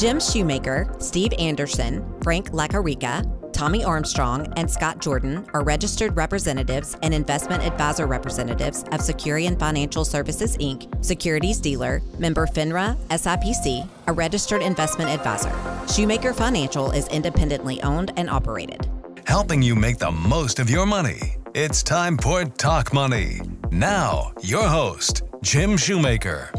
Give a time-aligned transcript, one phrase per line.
[0.00, 7.12] Jim Shoemaker, Steve Anderson, Frank Lacarica, Tommy Armstrong, and Scott Jordan are registered representatives and
[7.12, 14.62] investment advisor representatives of Securian Financial Services Inc., securities dealer, member FINRA, SIPC, a registered
[14.62, 15.52] investment advisor.
[15.92, 18.88] Shoemaker Financial is independently owned and operated.
[19.26, 21.36] Helping you make the most of your money.
[21.54, 23.42] It's time for Talk Money.
[23.70, 26.54] Now, your host, Jim Shoemaker.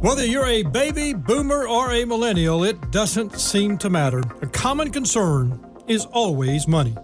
[0.00, 4.22] Whether you're a baby, boomer, or a millennial, it doesn't seem to matter.
[4.40, 6.96] A common concern is always money.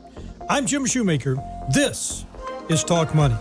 [0.48, 1.36] I'm Jim Shoemaker.
[1.74, 2.24] This
[2.70, 3.36] is Talk Money.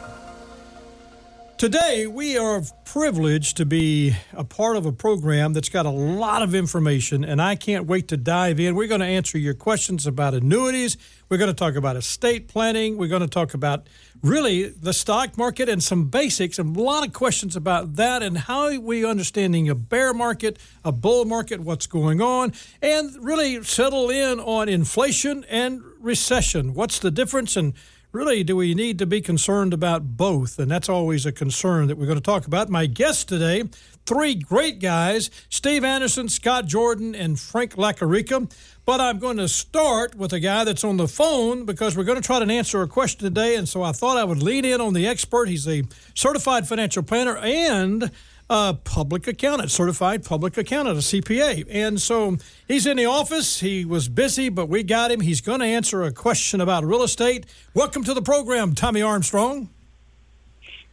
[1.57, 6.41] Today, we are privileged to be a part of a program that's got a lot
[6.41, 8.75] of information, and I can't wait to dive in.
[8.75, 10.97] We're going to answer your questions about annuities.
[11.29, 12.97] We're going to talk about estate planning.
[12.97, 13.87] We're going to talk about
[14.25, 18.37] really the stock market and some basics, and a lot of questions about that and
[18.37, 24.09] how we understanding a bear market, a bull market, what's going on, and really settle
[24.09, 26.73] in on inflation and recession.
[26.73, 27.55] What's the difference?
[27.55, 27.73] And
[28.11, 30.57] really, do we need to be concerned about both?
[30.57, 32.69] And that's always a concern that we're going to talk about.
[32.69, 33.63] My guests today,
[34.05, 38.49] three great guys Steve Anderson, Scott Jordan, and Frank Lacarica.
[38.85, 42.21] But I'm going to start with a guy that's on the phone because we're going
[42.21, 43.55] to try to answer a question today.
[43.55, 45.49] And so I thought I would lean in on the expert.
[45.49, 45.81] He's a
[46.13, 48.11] certified financial planner and
[48.47, 51.65] a public accountant, certified public accountant, a CPA.
[51.67, 53.59] And so he's in the office.
[53.59, 55.21] He was busy, but we got him.
[55.21, 57.47] He's going to answer a question about real estate.
[57.73, 59.71] Welcome to the program, Tommy Armstrong.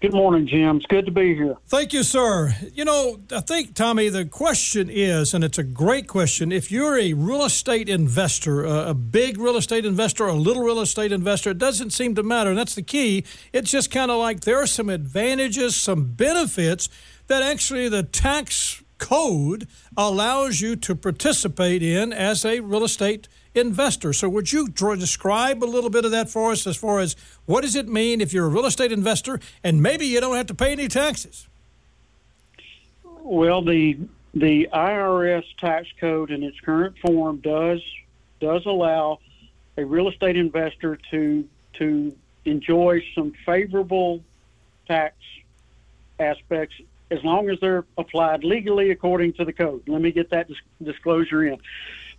[0.02, 0.78] Good morning, Jim.
[0.78, 1.54] It's good to be here.
[1.68, 2.56] Thank you, sir.
[2.74, 6.98] You know, I think, Tommy, the question is, and it's a great question if you're
[6.98, 11.58] a real estate investor, a, big real estate investor, a little real estate investor, it
[11.58, 12.50] doesn't seem to matter.
[12.50, 13.22] And that's the key.
[13.52, 16.88] It's just kind of like there are some advantages, some benefits
[17.28, 23.41] that actually the tax code allows you to participate in as a real estate investor.
[23.54, 27.62] So, would you describe a little bit of that for us as far as what
[27.62, 30.54] does it mean if you're a real estate investor and maybe you don't have to
[30.54, 31.48] pay any taxes?
[33.22, 33.98] Well, the
[34.34, 37.82] the IRS tax code in its current form does
[38.40, 39.20] does allow
[39.76, 44.22] a real estate investor to to enjoy some favorable
[44.86, 45.14] tax
[46.18, 46.74] aspects
[47.10, 49.82] as long as they're applied legally according to the code.
[49.86, 51.58] Let me get that dis- disclosure in.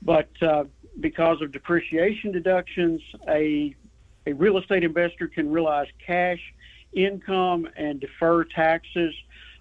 [0.01, 0.65] But uh,
[0.99, 3.75] because of depreciation deductions, a
[4.25, 6.39] a real estate investor can realize cash
[6.93, 9.13] income and defer taxes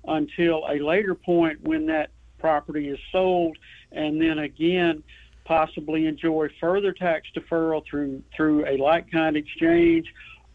[0.07, 3.57] until a later point when that property is sold,
[3.91, 5.03] and then again
[5.45, 10.07] possibly enjoy further tax deferral through through a like kind exchange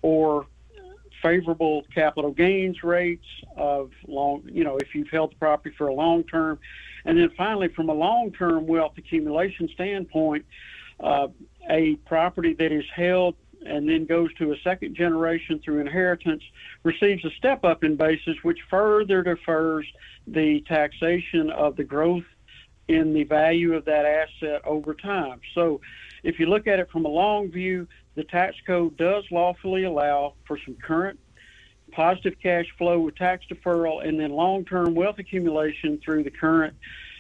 [0.02, 0.46] or
[1.28, 3.26] favorable capital gains rates
[3.58, 6.58] of long, you know, if you've held the property for a long term.
[7.06, 10.46] And then finally, from a long term wealth accumulation standpoint,
[11.00, 11.28] uh,
[11.70, 13.36] a property that is held
[13.66, 16.44] and then goes to a second generation through inheritance
[16.84, 19.86] receives a step up in basis, which further defers
[20.28, 22.26] the taxation of the growth
[22.88, 25.42] in the value of that asset over time.
[25.54, 25.82] So,
[26.24, 27.88] if you look at it from a long view,
[28.18, 31.20] the tax code does lawfully allow for some current
[31.92, 36.76] positive cash flow with tax deferral and then long term wealth accumulation through the current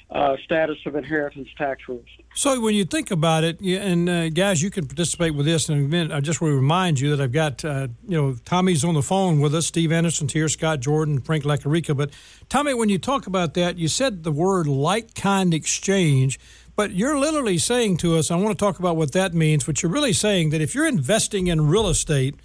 [0.10, 2.08] uh, status of inheritance tax rules.
[2.34, 5.78] So, when you think about it, and uh, guys, you can participate with this in
[5.78, 6.12] a minute.
[6.12, 9.04] I just want to remind you that I've got, uh, you know, Tommy's on the
[9.04, 11.96] phone with us, Steve Anderson's here, Scott Jordan, Frank Lacarica.
[11.96, 12.12] But,
[12.50, 16.40] Tommy, when you talk about that, you said the word like kind exchange.
[16.78, 19.82] But you're literally saying to us, I want to talk about what that means, but
[19.82, 22.36] you're really saying that if you're investing in real estate,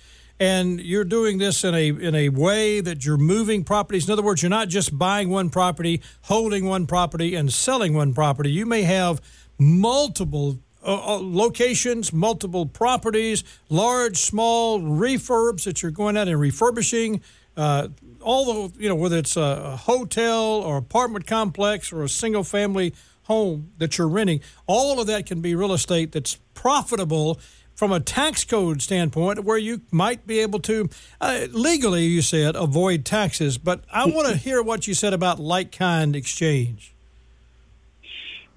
[0.41, 4.09] and you're doing this in a in a way that you're moving properties.
[4.09, 8.13] In other words, you're not just buying one property, holding one property, and selling one
[8.13, 8.51] property.
[8.51, 9.21] You may have
[9.59, 17.21] multiple uh, uh locations, multiple properties, large, small refurbs that you're going out and refurbishing.
[17.57, 17.89] Uh,
[18.21, 22.95] all the you know whether it's a hotel or apartment complex or a single family
[23.33, 27.41] home that you're renting, all of that can be real estate that's profitable
[27.75, 30.89] from a tax code standpoint where you might be able to
[31.21, 33.57] uh, legally you said avoid taxes.
[33.59, 36.95] But i want to hear what you said about like kind exchange.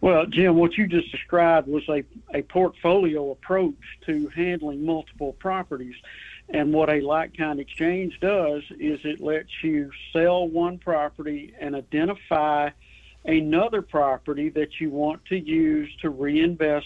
[0.02, 2.04] Well jim what you just described was a,
[2.34, 5.96] a portfolio approach to handling multiple properties.
[6.50, 11.74] And what a like kind exchange does is it lets you sell one property and
[11.76, 12.70] identify
[13.26, 16.86] another property that you want to use to reinvest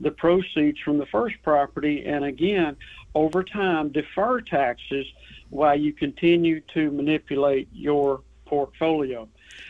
[0.00, 2.76] the proceeds from the first property and again
[3.14, 5.06] over time defer taxes
[5.48, 9.26] while you continue to manipulate your portfolio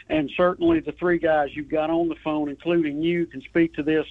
[0.08, 3.82] and certainly the three guys you've got on the phone, including you, can speak to
[3.82, 4.06] this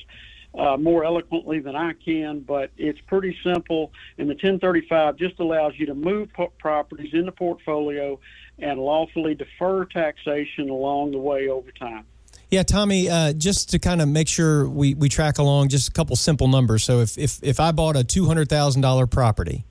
[0.57, 3.91] uh, more eloquently than I can, but it's pretty simple.
[4.17, 8.19] And the 1035 just allows you to move po- properties in the portfolio
[8.59, 12.05] and lawfully defer taxation along the way over time.
[12.51, 15.91] Yeah, Tommy, uh, just to kind of make sure we, we track along, just a
[15.91, 16.83] couple simple numbers.
[16.83, 19.65] So if, if, if I bought a $200,000 property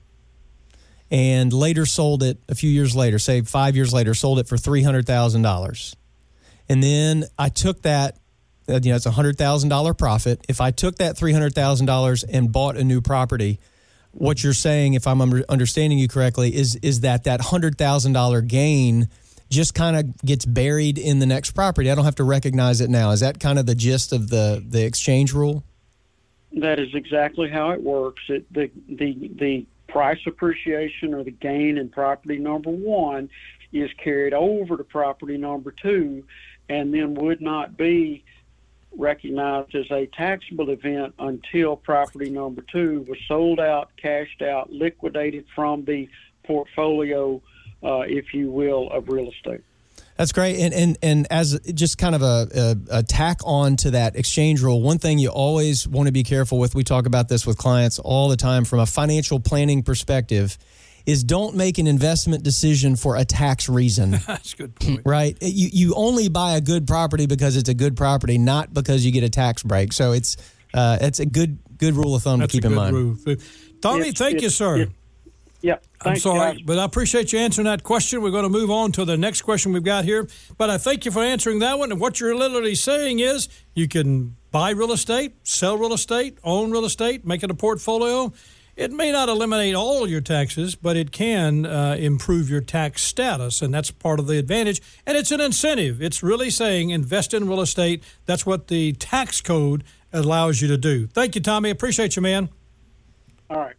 [1.09, 4.57] and later sold it a few years later, say five years later, sold it for
[4.57, 5.95] $300,000,
[6.67, 8.19] and then I took that
[8.67, 10.43] uh, you know, it's a hundred thousand dollar profit.
[10.49, 13.59] If I took that three hundred thousand dollars and bought a new property,
[14.15, 18.41] what you're saying, if I'm understanding you correctly, is is that that hundred thousand dollar
[18.41, 19.09] gain
[19.49, 21.91] just kind of gets buried in the next property.
[21.91, 23.11] I don't have to recognize it now.
[23.11, 25.63] Is that kind of the gist of the the exchange rule?
[26.53, 28.23] That is exactly how it works.
[28.29, 33.29] It, the the the price appreciation or the gain in property number one
[33.73, 36.23] is carried over to property number two,
[36.69, 38.23] and then would not be
[38.97, 45.45] recognized as a taxable event until property number two was sold out, cashed out, liquidated
[45.53, 46.09] from the
[46.43, 47.41] portfolio,
[47.83, 49.61] uh, if you will, of real estate.
[50.17, 50.59] That's great.
[50.59, 54.61] And, and, and as just kind of a, a, a, tack on to that exchange
[54.61, 57.57] rule, one thing you always want to be careful with, we talk about this with
[57.57, 60.57] clients all the time from a financial planning perspective,
[61.05, 64.11] is don't make an investment decision for a tax reason.
[64.27, 65.01] That's a good point.
[65.05, 65.37] Right?
[65.41, 69.11] You you only buy a good property because it's a good property, not because you
[69.11, 69.93] get a tax break.
[69.93, 70.37] So it's
[70.73, 72.95] uh, it's a good good rule of thumb That's to keep in mind.
[72.95, 73.37] Rule.
[73.81, 74.87] Tommy, it's, thank it's, you, sir.
[75.61, 76.61] yeah, I'm sorry, guys.
[76.65, 78.21] but I appreciate you answering that question.
[78.21, 80.27] We're going to move on to the next question we've got here.
[80.57, 81.91] But I thank you for answering that one.
[81.91, 86.71] And what you're literally saying is you can buy real estate, sell real estate, own
[86.71, 88.33] real estate, make it a portfolio
[88.75, 93.61] it may not eliminate all your taxes, but it can uh, improve your tax status,
[93.61, 94.81] and that's part of the advantage.
[95.05, 96.01] And it's an incentive.
[96.01, 98.03] It's really saying invest in real estate.
[98.25, 101.07] That's what the tax code allows you to do.
[101.07, 101.69] Thank you, Tommy.
[101.69, 102.49] Appreciate you, man.
[103.49, 103.75] All right.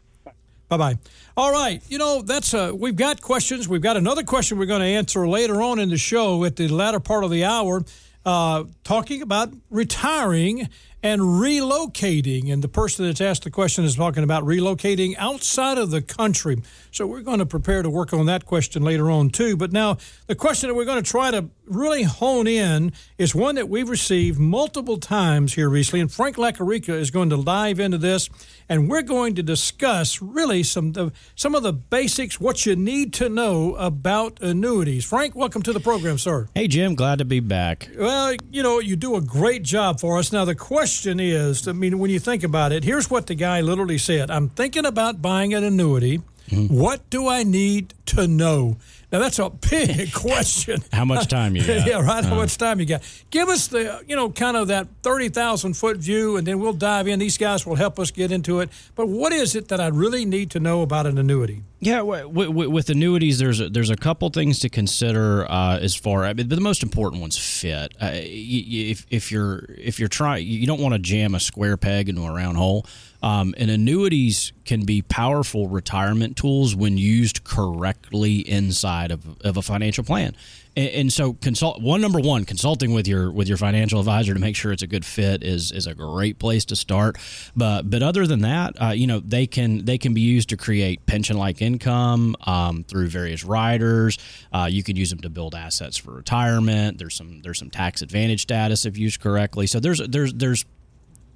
[0.69, 0.99] Bye bye.
[1.37, 1.83] All right.
[1.89, 3.69] You know, that's uh, we've got questions.
[3.69, 6.69] We've got another question we're going to answer later on in the show at the
[6.69, 7.85] latter part of the hour,
[8.25, 10.69] uh, talking about retiring
[11.07, 12.53] and relocating.
[12.53, 16.61] And the person that's asked the question is talking about relocating outside of the country.
[16.91, 19.57] So we're going to prepare to work on that question later on, too.
[19.57, 23.55] But now, the question that we're going to try to really hone in is one
[23.55, 26.01] that we've received multiple times here recently.
[26.01, 28.29] And Frank Lacarica is going to dive into this.
[28.69, 33.13] And we're going to discuss really some, of, some of the basics, what you need
[33.15, 35.05] to know about annuities.
[35.05, 36.49] Frank, welcome to the program, sir.
[36.53, 36.97] Hey, Jim.
[36.97, 37.89] Glad to be back.
[37.97, 40.33] Well, you know, you do a great job for us.
[40.33, 43.35] Now, the question question is I mean, when you think about it, here's what the
[43.35, 46.23] guy literally said I'm thinking about buying an annuity.
[46.49, 46.75] Mm-hmm.
[46.75, 48.79] What do I need to know?
[49.13, 50.83] Now that's a big question.
[50.93, 51.87] How much time you got?
[51.87, 52.25] yeah, right.
[52.25, 53.03] How uh much time you got?
[53.31, 56.73] Give us the you know kind of that thirty thousand foot view, and then we'll
[56.73, 57.19] dive in.
[57.19, 58.71] These guys will help us get into it.
[58.95, 61.63] But what is it that I really need to know about an annuity?
[61.79, 65.95] Yeah, w- w- with annuities, there's a, there's a couple things to consider uh, as
[65.95, 67.95] far, but the most important one's fit.
[68.01, 72.09] Uh, if, if you're if you're trying, you don't want to jam a square peg
[72.09, 72.87] into a round hole.
[73.23, 79.63] Um, and annuities can be powerful retirement tools when used correctly inside of, of a
[79.63, 80.37] financial plan.
[80.77, 84.41] And, and, so, consult one number one, consulting with your with your financial advisor to
[84.41, 87.17] make sure it's a good fit is is a great place to start.
[87.57, 90.59] But but other than that, uh, you know, they can they can be used to
[90.59, 94.19] create pension like income um, through various riders.
[94.53, 96.99] Uh, you can use them to build assets for retirement.
[96.99, 99.67] There's some there's some tax advantage status if used correctly.
[99.67, 100.67] So there's there's there's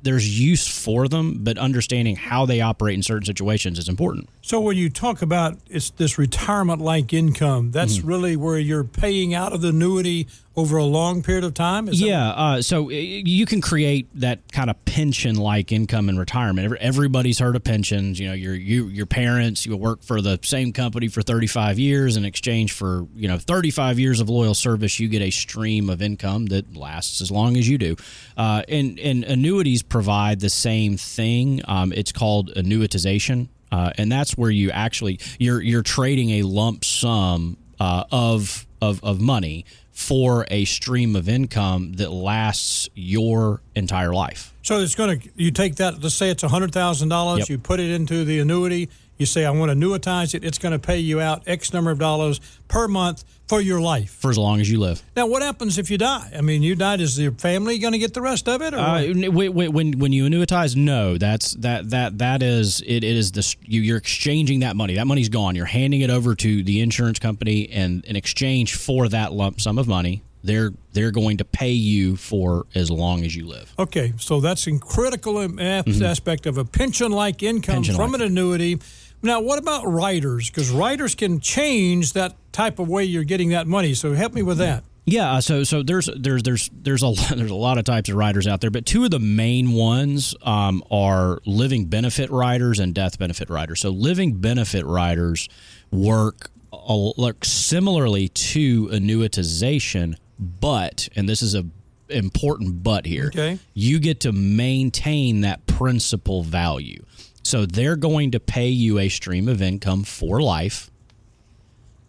[0.03, 4.29] there's use for them, but understanding how they operate in certain situations is important.
[4.43, 8.09] So when you talk about it's this retirement like income, that's mm-hmm.
[8.09, 11.89] really where you're paying out of the annuity over a long period of time?
[11.89, 12.31] Is yeah.
[12.31, 16.77] Uh, so you can create that kind of pension like income in retirement.
[16.81, 18.19] Everybody's heard of pensions.
[18.19, 22.17] You know, your you, your parents, you work for the same company for 35 years
[22.17, 26.03] in exchange for, you know, 35 years of loyal service, you get a stream of
[26.03, 27.97] income that lasts as long as you do.
[28.37, 31.63] Uh, and, and annuities provide the same thing.
[31.67, 33.49] Um, it's called annuitization.
[33.73, 39.03] Uh, and that's where you actually you're you're trading a lump sum uh, of of
[39.05, 44.55] of money for a stream of income that lasts your entire life.
[44.63, 46.03] So it's going to you take that.
[46.03, 47.11] Let's say it's a hundred thousand yep.
[47.11, 47.49] dollars.
[47.49, 48.89] You put it into the annuity.
[49.21, 50.45] You say I want to annuitize it.
[50.45, 54.13] It's going to pay you out X number of dollars per month for your life
[54.13, 55.03] for as long as you live.
[55.15, 56.33] Now, what happens if you die?
[56.35, 57.03] I mean, you died.
[57.03, 58.73] Is your family going to get the rest of it?
[58.73, 61.19] Or uh, when, when when you annuitize, no.
[61.19, 64.95] That's that that that is it, it is the you, you're exchanging that money.
[64.95, 65.55] That money's gone.
[65.55, 69.77] You're handing it over to the insurance company, and in exchange for that lump sum
[69.79, 73.75] of money, they're they're going to pay you for as long as you live.
[73.79, 78.03] Okay, so that's a critical aspect of a pension-like income Pension-like.
[78.03, 78.79] from an annuity.
[79.23, 80.49] Now, what about riders?
[80.49, 83.95] Because riders can change that type of way you're getting that money.
[83.95, 84.85] So help me with that.
[85.07, 88.17] Yeah, uh, so so there's there's there's there's a there's a lot of types of
[88.17, 92.95] riders out there, but two of the main ones um, are living benefit riders and
[92.95, 93.81] death benefit riders.
[93.81, 95.49] So living benefit riders
[95.91, 101.65] work look similarly to annuitization, but and this is a
[102.09, 103.27] important but here.
[103.27, 103.59] Okay.
[103.75, 107.05] You get to maintain that principal value.
[107.43, 110.91] So they're going to pay you a stream of income for life,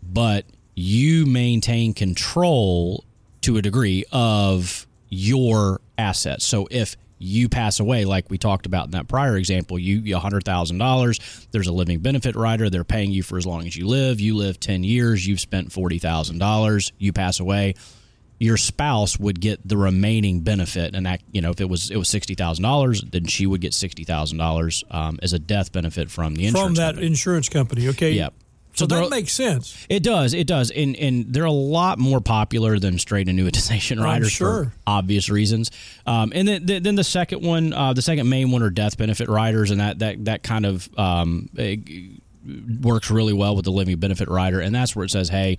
[0.04, 0.46] but
[0.76, 3.04] you maintain control
[3.42, 6.46] to a degree of your assets.
[6.46, 10.44] So if you pass away, like we talked about in that prior example, you hundred
[10.44, 11.20] thousand dollars.
[11.52, 12.70] There's a living benefit rider.
[12.70, 14.20] They're paying you for as long as you live.
[14.20, 15.26] You live ten years.
[15.26, 16.92] You've spent forty thousand dollars.
[16.98, 17.76] You pass away.
[18.42, 21.98] Your spouse would get the remaining benefit, and that you know if it was it
[21.98, 24.84] was sixty thousand dollars, then she would get sixty thousand um, dollars
[25.22, 27.06] as a death benefit from the insurance From that company.
[27.06, 28.14] insurance company, okay?
[28.14, 28.34] Yep.
[28.74, 29.86] So, there that are- makes sense.
[29.90, 30.34] It does.
[30.34, 30.72] It does.
[30.72, 34.66] And and they're a lot more popular than straight annuitization riders sure.
[34.66, 35.70] for obvious reasons.
[36.08, 39.30] Um, and then then the second one, uh, the second main one are death benefit
[39.30, 41.48] riders, and that that that kind of um,
[42.82, 45.58] works really well with the living benefit rider, and that's where it says, hey.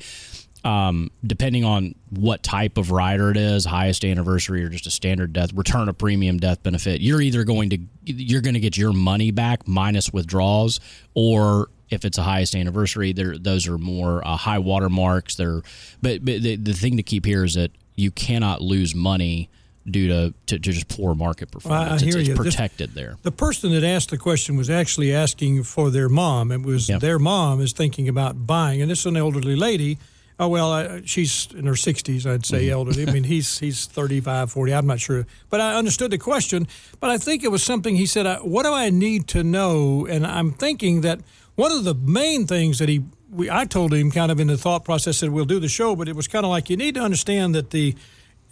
[0.64, 5.32] Um, depending on what type of rider it is, highest anniversary or just a standard
[5.32, 8.92] death return of premium death benefit, you're either going to you're going to get your
[8.92, 10.78] money back minus withdrawals,
[11.14, 15.34] or if it's a highest anniversary, there those are more uh, high water marks.
[15.34, 15.62] They're
[16.00, 19.50] but, but the, the thing to keep here is that you cannot lose money
[19.90, 21.90] due to, to, to just poor market performance.
[21.90, 22.28] I it's, hear it's.
[22.28, 23.16] This- protected there.
[23.22, 26.52] The person that asked the question was actually asking for their mom.
[26.52, 27.00] It was Yep.
[27.00, 29.98] their mom is thinking about buying, and this is an elderly lady.
[30.40, 32.72] Oh well, I, she's in her 60s, I'd say Mm-hmm.
[32.72, 33.06] elderly.
[33.08, 34.74] I mean, he's he's 35, 40.
[34.74, 36.66] I'm not sure, but I understood the question.
[37.00, 38.26] But I think it was something he said.
[38.26, 40.06] uh, What do I need to know?
[40.06, 41.20] And I'm thinking that
[41.54, 44.56] one of the main things that he we I told him kind of in the
[44.58, 46.94] thought process that we'll do the show, but it was kind of like you need
[46.96, 47.94] to understand that the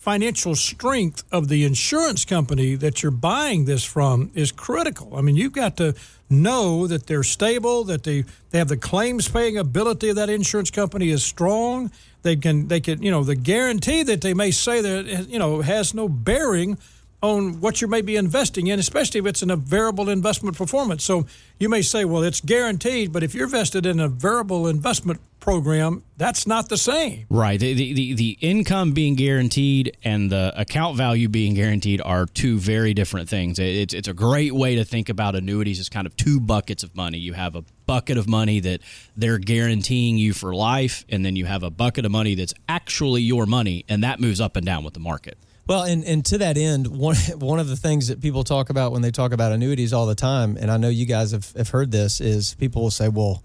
[0.00, 5.14] financial strength of the insurance company that you're buying this from is critical.
[5.14, 5.95] I mean, you've got to
[6.30, 10.71] know that they're stable, that they, they have the claims paying ability of that insurance
[10.71, 11.90] company is strong.
[12.23, 15.61] They can they can you know the guarantee that they may say that you know
[15.62, 16.78] has no bearing
[17.22, 21.04] on what you may be investing in, especially if it's in a variable investment performance.
[21.04, 21.26] So
[21.58, 26.02] you may say, well, it's guaranteed, but if you're vested in a variable investment program,
[26.16, 27.26] that's not the same.
[27.30, 27.58] Right.
[27.58, 32.94] The, the, the, income being guaranteed and the account value being guaranteed are two very
[32.94, 33.58] different things.
[33.58, 36.94] It's, it's a great way to think about annuities as kind of two buckets of
[36.94, 37.18] money.
[37.18, 38.80] You have a bucket of money that
[39.16, 43.22] they're guaranteeing you for life, and then you have a bucket of money that's actually
[43.22, 45.36] your money, and that moves up and down with the market.
[45.66, 48.92] Well, and, and to that end, one one of the things that people talk about
[48.92, 51.68] when they talk about annuities all the time, and I know you guys have, have
[51.68, 53.42] heard this, is people will say, well,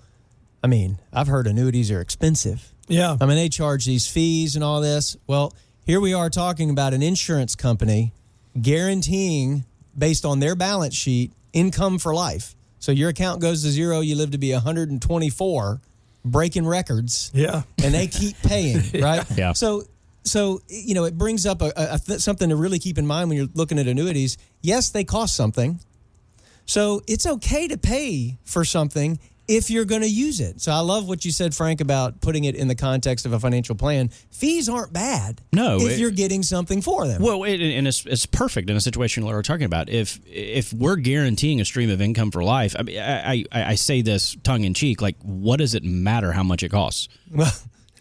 [0.63, 2.74] I mean, I've heard annuities are expensive.
[2.88, 3.17] Yeah.
[3.22, 5.15] I mean, they charge these fees and all this.
[5.27, 5.53] Well,
[5.86, 8.13] here we are talking about an insurance company
[8.60, 9.65] guaranteeing,
[9.98, 12.55] based on their balance sheet, income for life.
[12.79, 15.81] So your account goes to zero, you live to be 124,
[16.24, 17.63] breaking records Yeah.
[17.84, 19.25] and they keep paying, right?
[19.38, 19.53] Yeah.
[19.53, 19.84] So,
[20.25, 23.29] so you know, it brings up a, a, th- something to really keep in mind
[23.29, 24.38] when you're looking at annuities.
[24.62, 25.79] Yes, they cost something,
[26.65, 30.60] so it's okay to pay for something if you're going to use it.
[30.60, 33.39] So I love what you said, Frank, about putting it in the context of a
[33.39, 34.10] financial plan.
[34.32, 35.39] Fees aren't bad.
[35.53, 37.22] No, if it- you're getting something for them.
[37.22, 39.88] Well, it, and it's, it's perfect in a situation like we're talking about.
[39.89, 43.75] If if we're guaranteeing a stream of income for life, I mean, I, I, I
[43.75, 45.00] say this tongue in cheek.
[45.00, 47.08] Like, what does it matter how much it costs?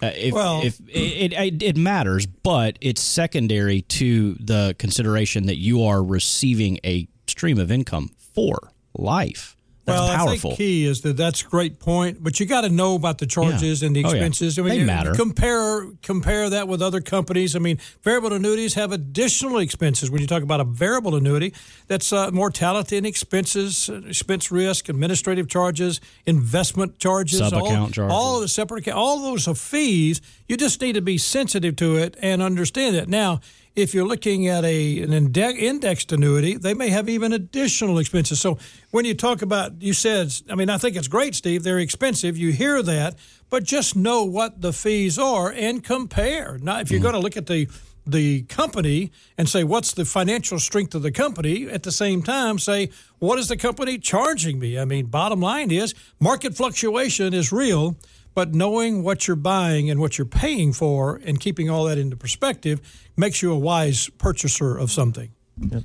[0.04, 5.56] Uh, if, Well- if it, it it matters, but it's secondary to the consideration that
[5.56, 9.56] you are receiving a stream of income for life.
[9.86, 10.52] That's well, powerful.
[10.52, 13.18] I think key is that that's a great point, but you got to know about
[13.18, 13.86] the charges Yeah.
[13.88, 14.14] and the Oh, yeah.
[14.14, 14.58] expenses.
[14.58, 15.12] I mean, They matter.
[15.14, 17.54] Compare compare that with other companies.
[17.54, 20.10] I mean, variable annuities have additional expenses.
[20.10, 21.52] When you talk about a variable annuity,
[21.86, 27.98] that's uh, mortality and expenses, expense risk, administrative charges, investment charges, all, charges.
[27.98, 30.20] all of the separate account, all those are fees.
[30.48, 33.08] You just need to be sensitive to it and understand it.
[33.08, 33.40] Now,
[33.76, 38.40] if you're looking at a an inde- indexed annuity, they may have even additional expenses.
[38.40, 38.58] So
[38.90, 41.62] when you talk about, you said, I mean, I think it's great, Steve.
[41.62, 42.36] They're expensive.
[42.36, 43.16] You hear that,
[43.50, 46.58] but just know what the fees are and compare.
[46.58, 47.04] Now, if you're mm.
[47.04, 47.68] going to look at the
[48.06, 52.58] the company and say what's the financial strength of the company at the same time
[52.58, 57.50] say what is the company charging me i mean bottom line is market fluctuation is
[57.50, 57.96] real
[58.34, 62.16] but knowing what you're buying and what you're paying for and keeping all that into
[62.16, 62.80] perspective
[63.16, 65.30] makes you a wise purchaser of something.
[65.58, 65.84] Yep.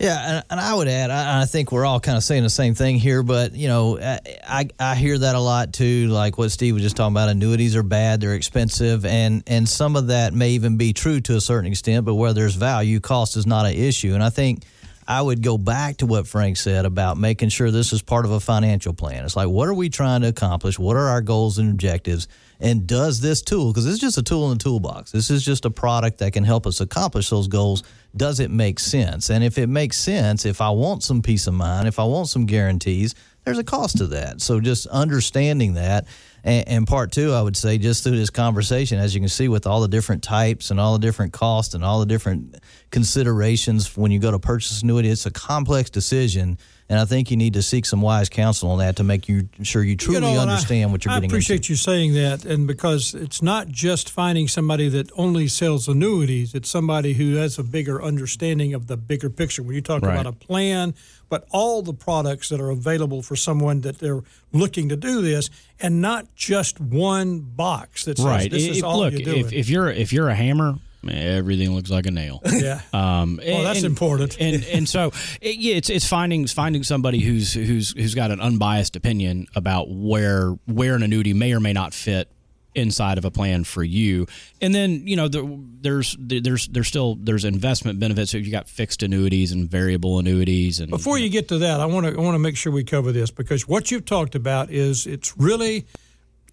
[0.00, 2.50] Yeah, and, and, I would add, I, I, think we're all kind of saying the
[2.50, 6.50] same thing here, but you know, I, I hear that a lot too, like what
[6.50, 7.28] Steve was just talking about.
[7.28, 11.36] Annuities are bad; they're expensive, and and some of that may even be true to
[11.36, 12.04] a certain extent.
[12.04, 14.64] But where there's value, cost is not an issue, and I think.
[15.12, 18.30] I would go back to what Frank said about making sure this is part of
[18.30, 19.26] a financial plan.
[19.26, 20.78] It's like, what are we trying to accomplish?
[20.78, 22.28] What are our goals and objectives?
[22.60, 25.66] And does this tool, because it's just a tool in the toolbox, this is just
[25.66, 27.82] a product that can help us accomplish those goals
[28.16, 29.30] does it make sense?
[29.30, 32.28] And if it makes sense, if I want some peace of mind, if I want
[32.28, 33.14] some guarantees,
[33.44, 34.40] there's a cost to that.
[34.40, 36.06] So just understanding that.
[36.44, 39.48] And, and, part two, I would say, just through this conversation, as you can see,
[39.48, 42.56] with all the different types and all the different costs and all the different
[42.90, 46.58] considerations when you go to purchase annuity, it's a complex decision
[46.92, 49.48] and I think you need to seek some wise counsel on that to make you
[49.62, 51.30] sure you truly you know, understand I, what you're I getting.
[51.30, 51.72] I appreciate into.
[51.72, 56.68] you saying that, and because it's not just finding somebody that only sells annuities; it's
[56.68, 59.62] somebody who has a bigger understanding of the bigger picture.
[59.62, 60.12] When you talk right.
[60.12, 60.94] about a plan,
[61.32, 64.20] but all the products that are available for someone that they're
[64.52, 65.48] looking to do this,
[65.80, 68.50] and not just one box that says right.
[68.50, 69.46] this if, is all look, you're doing.
[69.46, 70.74] If, if you're if you're a hammer
[71.08, 72.40] everything looks like a nail.
[72.52, 72.80] Yeah.
[72.92, 74.36] Um, well, and, that's important.
[74.38, 75.10] and and so
[75.40, 79.86] it, yeah, it's it's finding finding somebody who's who's who's got an unbiased opinion about
[79.88, 82.28] where where an annuity may or may not fit
[82.74, 84.26] inside of a plan for you.
[84.60, 88.30] And then you know the, there's there's there's still there's investment benefits.
[88.30, 90.80] So you got fixed annuities and variable annuities.
[90.80, 92.84] And before you get to that, I want to I want to make sure we
[92.84, 95.86] cover this because what you've talked about is it's really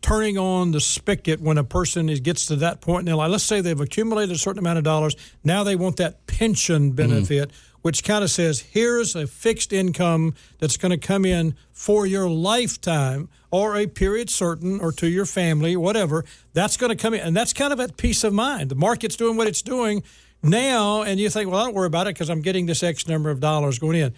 [0.02, 3.32] turning on the spigot when a person is, gets to that point in their life.
[3.32, 5.16] Let's say they've accumulated a certain amount of dollars.
[5.44, 7.69] Now they want that pension benefit, mm-hmm.
[7.82, 12.30] Which kind of says, here's a fixed income that's going to come in for your
[12.30, 16.26] lifetime or a period certain or to your family, whatever.
[16.54, 17.22] That's going to come in.
[17.22, 18.70] And that's kind of at peace of mind.
[18.70, 20.04] The market's doing what it's doing
[20.42, 23.08] now, and you think, well, I don't worry about it because I'm getting this X
[23.08, 24.14] number of dollars going in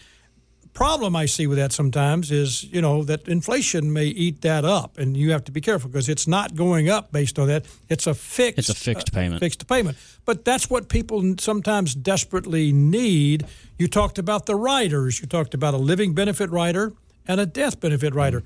[0.74, 4.98] problem I see with that sometimes is, you know, that inflation may eat that up,
[4.98, 7.65] and you have to be careful because it's not going up based on that.
[7.89, 8.60] It's a fixed.
[8.60, 9.39] It's a fixed uh, payment.
[9.39, 9.98] Fixed payment.
[10.26, 13.45] But that's what people sometimes desperately need.
[13.78, 15.19] You talked about the riders.
[15.19, 16.93] You talked about a living benefit rider
[17.28, 18.43] and a death benefit rider.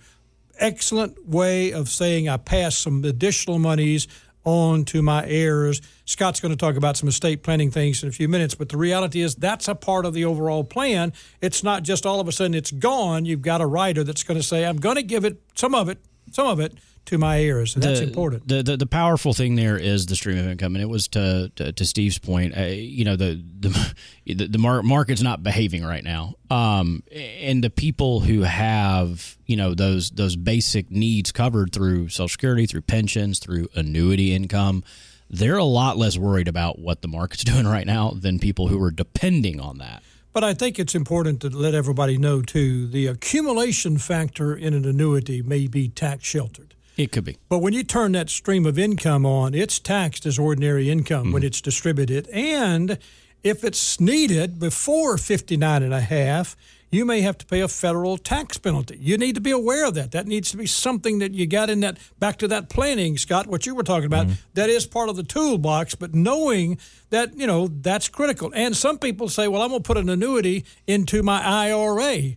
[0.58, 4.08] Excellent way of saying I pass some additional monies
[4.46, 5.82] on to my heirs.
[6.06, 8.78] Scott's going to talk about some estate planning things in a few minutes, but the
[8.78, 11.12] reality is that's a part of the overall plan.
[11.42, 13.26] It's not just all of a sudden it's gone.
[13.26, 15.90] You've got a rider that's going to say, I'm going to give it some of
[15.90, 15.98] it,
[16.32, 16.74] some of it
[17.06, 18.48] to my heirs, and that's the, important.
[18.48, 21.52] The, the, the powerful thing there is the stream of income, and it was to
[21.56, 22.58] to, to Steve's point.
[22.58, 27.70] Uh, you know, the the the, the market's not behaving right now, um, and the
[27.70, 33.40] people who have you know those those basic needs covered through Social Security, through pensions,
[33.40, 34.84] through annuity income.
[35.28, 38.82] They're a lot less worried about what the market's doing right now than people who
[38.84, 40.04] are depending on that.
[40.36, 44.84] But I think it's important to let everybody know, too, the accumulation factor in an
[44.84, 46.75] annuity may be tax sheltered.
[46.98, 47.38] It could be.
[47.50, 51.34] But when you turn that stream of income on, it's taxed as ordinary income mm-hmm.
[51.34, 52.28] when it's distributed.
[52.30, 52.98] And
[53.44, 56.56] if it's needed before 59 and a half,
[56.92, 58.98] you may have to pay a federal tax penalty.
[59.00, 60.12] You need to be aware of that.
[60.12, 63.48] That needs to be something that you got in that back to that planning, Scott,
[63.48, 64.28] what you were talking about.
[64.28, 64.36] Mm-hmm.
[64.54, 66.78] That is part of the toolbox, but knowing
[67.10, 68.52] that, you know, that's critical.
[68.56, 72.36] And some people say, well, I'm going to put an annuity into my IRA.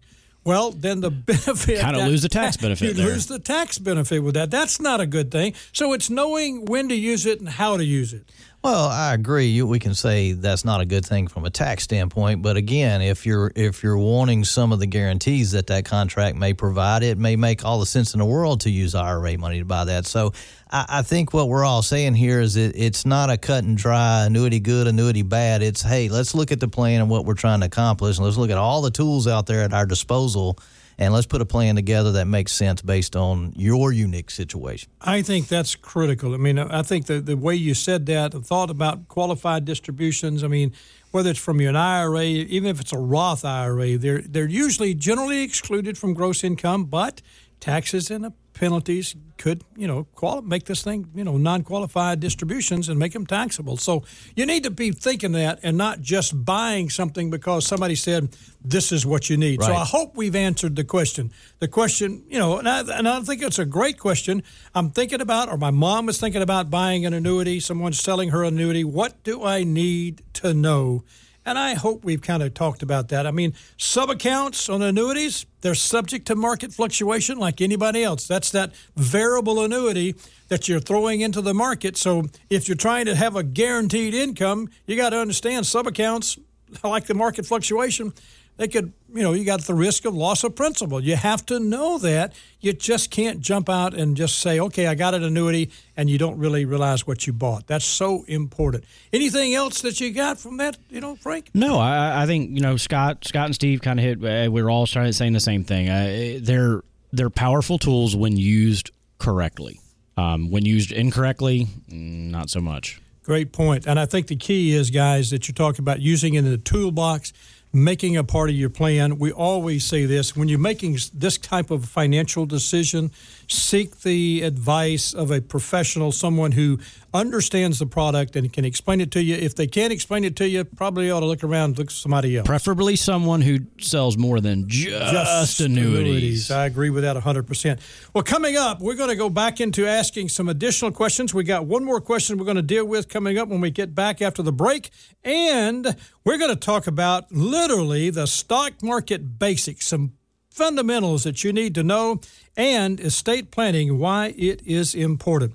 [0.48, 2.88] Well, then the benefit kind of lose the tax benefit.
[2.88, 3.06] You there.
[3.08, 4.50] lose the tax benefit with that.
[4.50, 5.52] That's not a good thing.
[5.74, 8.22] So it's knowing when to use it and how to use it.
[8.64, 9.62] Well, I agree.
[9.62, 13.24] We can say that's not a good thing from a tax standpoint, but again, if
[13.24, 17.36] you're if you're wanting some of the guarantees that that contract may provide, it may
[17.36, 20.06] make all the sense in the world to use IRA money to buy that.
[20.06, 20.32] So,
[20.72, 23.78] I, I think what we're all saying here is it, it's not a cut and
[23.78, 25.62] dry annuity good, annuity bad.
[25.62, 28.38] It's hey, let's look at the plan and what we're trying to accomplish, and let's
[28.38, 30.58] look at all the tools out there at our disposal
[30.98, 34.90] and let's put a plan together that makes sense based on your unique situation.
[35.00, 36.34] I think that's critical.
[36.34, 40.42] I mean, I think the, the way you said that, the thought about qualified distributions,
[40.42, 40.72] I mean,
[41.12, 45.42] whether it's from your IRA, even if it's a Roth IRA, they're, they're usually generally
[45.42, 47.22] excluded from gross income, but
[47.60, 48.26] taxes and
[48.58, 53.24] penalties could, you know, quali- make this thing, you know, non-qualified distributions and make them
[53.24, 53.76] taxable.
[53.76, 54.02] So
[54.34, 58.90] you need to be thinking that and not just buying something because somebody said this
[58.90, 59.60] is what you need.
[59.60, 59.68] Right.
[59.68, 61.32] So I hope we've answered the question.
[61.60, 64.42] The question, you know, and I, and I think it's a great question.
[64.74, 67.60] I'm thinking about, or my mom was thinking about buying an annuity.
[67.60, 68.82] Someone's selling her annuity.
[68.82, 71.04] What do I need to know?
[71.48, 73.26] And I hope we've kind of talked about that.
[73.26, 78.26] I mean, sub accounts on annuities, they're subject to market fluctuation like anybody else.
[78.26, 80.14] That's that variable annuity
[80.48, 81.96] that you're throwing into the market.
[81.96, 86.38] So if you're trying to have a guaranteed income, you got to understand sub accounts,
[86.84, 88.12] like the market fluctuation,
[88.58, 91.00] they could, you know, you got the risk of loss of principal.
[91.00, 92.34] You have to know that.
[92.60, 96.18] You just can't jump out and just say, okay, I got an annuity, and you
[96.18, 97.68] don't really realize what you bought.
[97.68, 98.84] That's so important.
[99.12, 101.50] Anything else that you got from that, you know, Frank?
[101.54, 104.18] No, I, I think you know Scott, Scott and Steve kind of hit.
[104.18, 105.88] Uh, we are all trying saying the same thing.
[105.88, 109.80] Uh, they're they're powerful tools when used correctly.
[110.16, 113.00] Um, when used incorrectly, not so much.
[113.22, 113.86] Great point.
[113.86, 116.56] And I think the key is, guys, that you're talking about using it in the
[116.56, 117.32] toolbox
[117.72, 119.18] making a part of your plan.
[119.18, 123.10] We always say this when you're making this type of financial decision,
[123.48, 126.78] seek the advice of a professional, someone who
[127.14, 129.34] understands the product and can explain it to you.
[129.34, 132.36] If they can't explain it to you, probably ought to look around look at somebody
[132.36, 132.46] else.
[132.46, 135.98] Preferably someone who sells more than just, just annuities.
[135.98, 136.50] annuities.
[136.50, 137.80] I agree with that 100%.
[138.12, 141.32] Well, coming up, we're going to go back into asking some additional questions.
[141.32, 143.94] We got one more question we're going to deal with coming up when we get
[143.94, 144.90] back after the break.
[145.24, 150.12] And we're going to talk about literally the stock market basics, some
[150.58, 152.20] fundamentals that you need to know,
[152.58, 155.54] and estate planning, why it is important.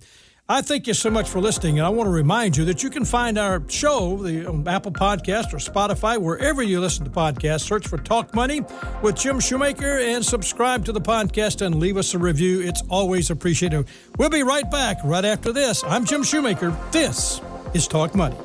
[0.50, 2.90] I thank you so much for listening, and I want to remind you that you
[2.90, 7.62] can find our show the Apple Podcast or Spotify, wherever you listen to podcasts.
[7.62, 8.62] Search for Talk Money
[9.02, 12.62] with Jim Shoemaker and subscribe to the podcast and leave us a review.
[12.62, 13.88] It's always appreciated.
[14.18, 15.82] We'll be right back right after this.
[15.86, 16.78] I'm Jim Shoemaker.
[16.92, 17.40] This
[17.74, 18.38] is Talk Money.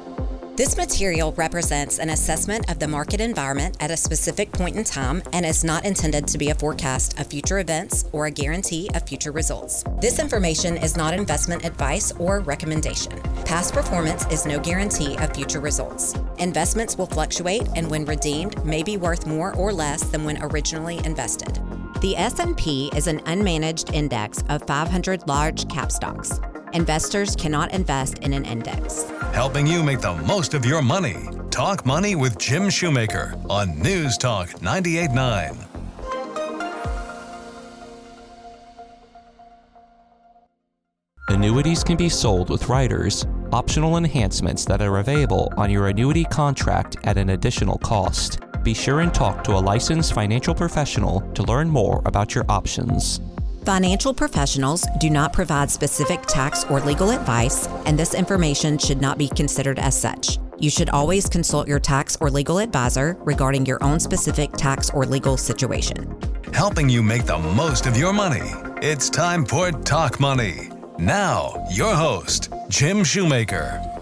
[0.59, 5.23] This material represents an assessment of the market environment at a specific point in time
[5.33, 9.07] and is not intended to be a forecast of future events or a guarantee of
[9.07, 9.85] future results.
[10.01, 13.12] This information is not investment advice or recommendation.
[13.44, 16.16] Past performance is no guarantee of future results.
[16.38, 20.99] Investments will fluctuate and when redeemed may be worth more or less than when originally
[21.05, 21.55] invested.
[22.01, 26.40] The S&P is an unmanaged index of 500 large cap stocks.
[26.73, 29.05] Investors cannot invest in an index.
[29.33, 31.17] Helping you make the most of your money.
[31.51, 35.65] Talk Money with Jim Shoemaker on News Talk 98.9.
[41.31, 46.97] Annuities can be sold with riders, optional enhancements that are available on your annuity contract
[47.05, 48.41] at an additional cost.
[48.63, 53.21] Be sure and talk to a licensed financial professional to learn more about your options.
[53.64, 59.18] Financial professionals do not provide specific tax or legal advice, and this information should not
[59.18, 60.38] be considered as such.
[60.59, 65.05] You should always consult your tax or legal advisor regarding your own specific tax or
[65.05, 66.16] legal situation.
[66.53, 68.53] Helping you make the most of your money.
[68.81, 70.71] It's time for Talk Money.
[70.99, 73.98] Now, your host, Jim Shoemaker.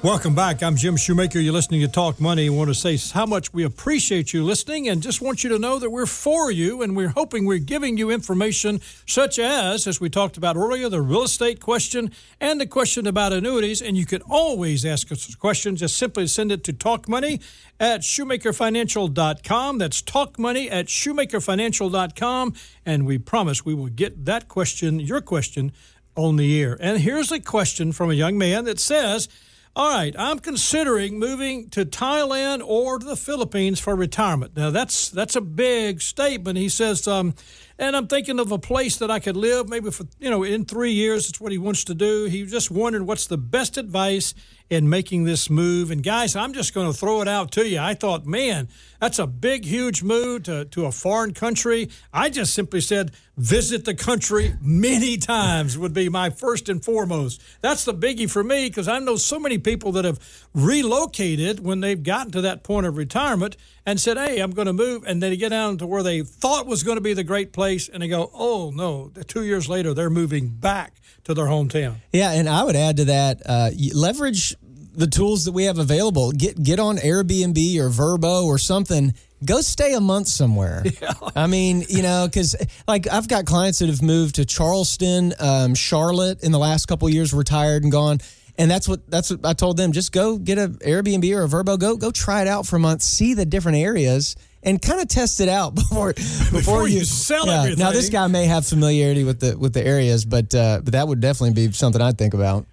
[0.00, 0.62] Welcome back.
[0.62, 1.40] I'm Jim Shoemaker.
[1.40, 2.46] You're listening to Talk Money.
[2.46, 5.58] I want to say how much we appreciate you listening and just want you to
[5.58, 10.00] know that we're for you and we're hoping we're giving you information such as, as
[10.00, 13.82] we talked about earlier, the real estate question and the question about annuities.
[13.82, 15.80] And you can always ask us questions.
[15.80, 17.42] Just simply send it to talkmoney
[17.80, 19.78] at shoemakerfinancial.com.
[19.78, 22.54] That's talkmoney at shoemakerfinancial.com.
[22.86, 25.72] And we promise we will get that question, your question,
[26.14, 26.78] on the air.
[26.80, 29.28] And here's a question from a young man that says,
[29.78, 34.56] all right, I'm considering moving to Thailand or to the Philippines for retirement.
[34.56, 36.58] Now that's that's a big statement.
[36.58, 37.32] He says, um,
[37.78, 40.64] and I'm thinking of a place that I could live maybe for you know in
[40.64, 41.28] three years.
[41.28, 42.24] That's what he wants to do.
[42.24, 44.34] He just wondered what's the best advice
[44.70, 45.90] in making this move.
[45.90, 47.78] And guys, I'm just going to throw it out to you.
[47.78, 48.68] I thought, man,
[49.00, 51.88] that's a big, huge move to, to a foreign country.
[52.12, 57.42] I just simply said, visit the country many times would be my first and foremost.
[57.60, 60.20] That's the biggie for me because I know so many people that have
[60.54, 63.56] relocated when they've gotten to that point of retirement
[63.88, 65.04] and said, hey, I'm going to move.
[65.06, 67.54] And then they get down to where they thought was going to be the great
[67.54, 71.94] place and they go, oh, no, two years later, they're moving back to their hometown.
[72.12, 74.54] Yeah, and I would add to that, uh, leverage
[74.94, 76.32] the tools that we have available.
[76.32, 79.14] Get get on Airbnb or Vrbo or something.
[79.44, 80.84] Go stay a month somewhere.
[81.00, 81.12] Yeah.
[81.36, 82.56] I mean, you know, because
[82.88, 87.08] like I've got clients that have moved to Charleston, um, Charlotte in the last couple
[87.08, 88.18] years, retired and gone.
[88.58, 89.92] And that's what that's what I told them.
[89.92, 91.78] Just go get an Airbnb or a Vrbo.
[91.78, 93.02] Go go try it out for a month.
[93.02, 97.04] See the different areas and kind of test it out before before, before you, you,
[97.04, 97.60] sell yeah.
[97.60, 97.78] everything.
[97.78, 101.06] Now this guy may have familiarity with the with the areas, but uh, but that
[101.06, 102.66] would definitely be something I'd think about.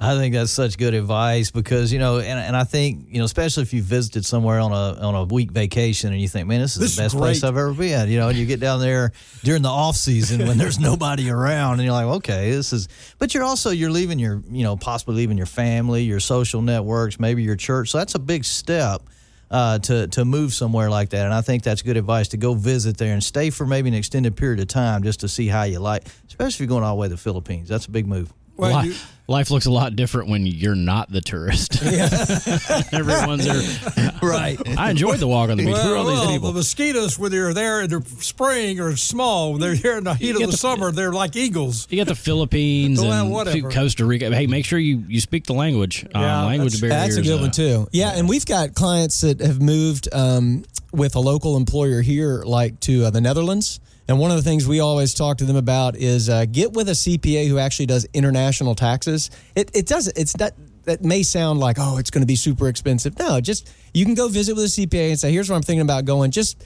[0.00, 3.24] I think that's such good advice because you know, and, and I think you know,
[3.24, 6.60] especially if you visited somewhere on a on a week vacation and you think, man,
[6.60, 7.44] this is This the is best place.
[7.44, 8.08] I've ever been.
[8.10, 9.12] You know, and you get down there
[9.44, 12.88] during the off season when there's nobody around, and you're like, okay, this is.
[13.18, 17.20] But you're also you're leaving your you know possibly leaving your family, your social networks,
[17.20, 17.90] maybe your church.
[17.90, 19.02] So that's a big step.
[19.50, 22.54] Uh, to to move somewhere like that, and I think that's good advice to go
[22.54, 25.62] visit there and stay for maybe an extended period of time just to see how
[25.62, 27.68] you like, especially if you're going all the way to the Philippines.
[27.68, 28.32] That's a big move.
[28.56, 28.94] Well, Li- you-
[29.26, 31.82] life looks a lot different when you're not the tourist.
[32.92, 34.12] Everyone's there.
[34.22, 34.58] Right.
[34.78, 35.76] I enjoyed the walk on the beach.
[35.76, 36.52] Who are all well, these people?
[36.52, 39.52] the mosquitoes, when you're there in the spring, are small.
[39.52, 41.86] When they're here in the heat of the, the- summer, they're like eagles.
[41.90, 43.70] You got the Philippines Well, and whatever.
[43.70, 44.34] Costa Rica.
[44.34, 46.06] Hey, make sure you, you speak the language.
[46.10, 47.16] Yeah, um, language that's- barriers.
[47.16, 47.88] That's a good uh, one too.
[47.92, 52.80] Yeah, and we've got clients that have moved um, with a local employer here, like
[52.80, 53.80] to uh, the Netherlands.
[54.06, 56.88] And one of the things we always talk to them about is uh, get with
[56.88, 59.30] a CPA who actually does international taxes.
[59.54, 62.68] It it does it's that that may sound like oh it's going to be super
[62.68, 63.18] expensive.
[63.18, 65.82] No, just you can go visit with a CPA and say here's what I'm thinking
[65.82, 66.30] about going.
[66.30, 66.62] Just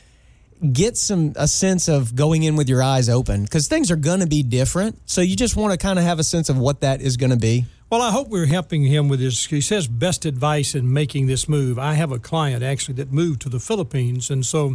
[0.72, 4.20] get some a sense of going in with your eyes open because things are going
[4.20, 4.98] to be different.
[5.06, 7.30] So you just want to kind of have a sense of what that is going
[7.30, 7.66] to be.
[7.90, 9.46] Well, I hope we're helping him with his.
[9.46, 11.78] He says best advice in making this move.
[11.78, 14.74] I have a client actually that moved to the Philippines, and so,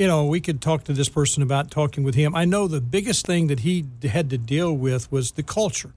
[0.00, 2.34] you know, we could talk to this person about talking with him.
[2.34, 5.92] I know the biggest thing that he had to deal with was the culture,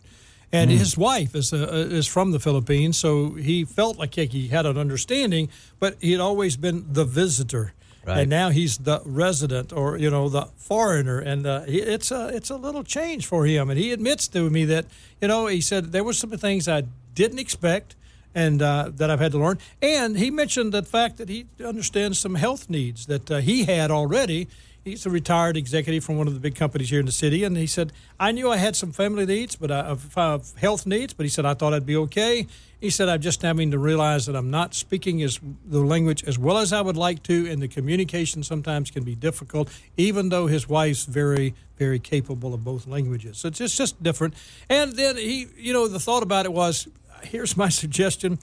[0.52, 4.66] and his wife is uh, is from the Philippines, so he felt like he had
[4.66, 5.48] an understanding,
[5.80, 7.74] but he had always been the visitor.
[8.06, 8.20] Right.
[8.20, 12.50] And now he's the resident, or you know, the foreigner, and uh, it's a it's
[12.50, 13.70] a little change for him.
[13.70, 14.86] And he admits to me that
[15.22, 16.84] you know he said there were some things I
[17.16, 17.96] didn't expect,
[18.36, 19.60] and uh, that I've had to learn.
[19.82, 23.92] And he mentioned the fact that he understands some health needs that uh, he had
[23.92, 24.48] already.
[24.84, 27.56] He's a retired executive from one of the big companies here in the city, and
[27.56, 30.14] he said, "I knew I had some family needs, but I, of
[30.58, 32.48] health needs, but he said I thought I'd be okay."
[32.82, 36.38] He said, "I'm just having to realize that I'm not speaking as the language as
[36.38, 40.48] well as I would like to, and the communication sometimes can be difficult, even though
[40.48, 43.38] his wife's very, very capable of both languages.
[43.38, 44.34] So it's just, just different."
[44.70, 46.90] And then he, you know, the thought about it was,
[47.26, 48.40] here's my suggestion.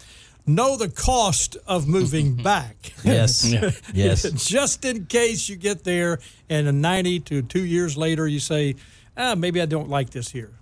[0.47, 2.93] Know the cost of moving back.
[3.05, 3.45] Yes.
[3.95, 4.23] Yes.
[4.49, 8.77] Just in case you get there and in 90 to two years later you say,
[9.17, 10.53] ah, maybe I don't like this here.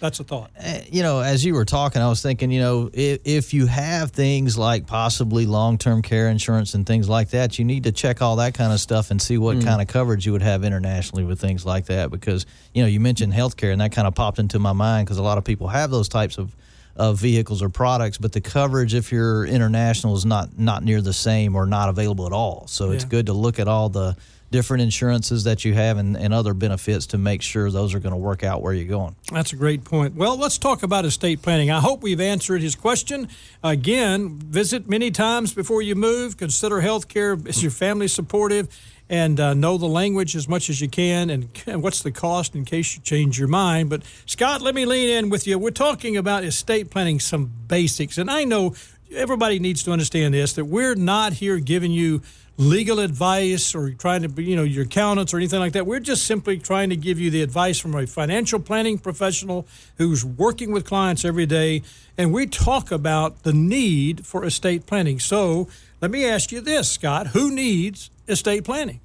[0.00, 0.50] That's a thought.
[0.62, 3.66] Uh, you know, as you were talking, I was thinking, you know, if, if you
[3.66, 7.92] have things like possibly long term care insurance and things like that, you need to
[7.92, 10.62] check all that kind of stuff and see what kind of coverage you would have
[10.62, 12.10] internationally with things like that.
[12.10, 15.16] Because, you know, you mentioned healthcare, and that kind of popped into my mind because
[15.16, 16.54] a lot of people have those types of,
[16.96, 21.12] of vehicles or products, but the coverage, if you're international, is not, not near the
[21.12, 22.66] same or not available at all.
[22.68, 24.16] So it's good to look at all the
[24.54, 28.12] different insurances that you have and, and other benefits to make sure those are going
[28.12, 29.16] to work out where you're going.
[29.32, 30.14] That's a great point.
[30.14, 31.72] Well, let's talk about estate planning.
[31.72, 33.26] I hope we've answered his question.
[33.64, 36.36] Again, visit many times before you move.
[36.36, 37.36] Consider health care.
[37.46, 38.68] Is your family supportive?
[39.10, 41.28] And uh, know the language as much as you can.
[41.28, 43.90] And, and what's the cost in case you change your mind?
[43.90, 45.58] But, Scott, let me lean in with you.
[45.58, 48.16] We're talking about estate planning, some basics.
[48.16, 48.74] And I know
[49.14, 52.22] everybody needs to understand this that we're not here giving you
[52.56, 55.86] legal advice or trying to be, you know, your accountants or anything like that.
[55.86, 59.66] We're just simply trying to give you the advice from a financial planning professional
[59.98, 61.82] who's working with clients every day.
[62.16, 65.18] And we talk about the need for estate planning.
[65.18, 65.68] So
[66.00, 69.00] let me ask you this, Scott who needs estate planning?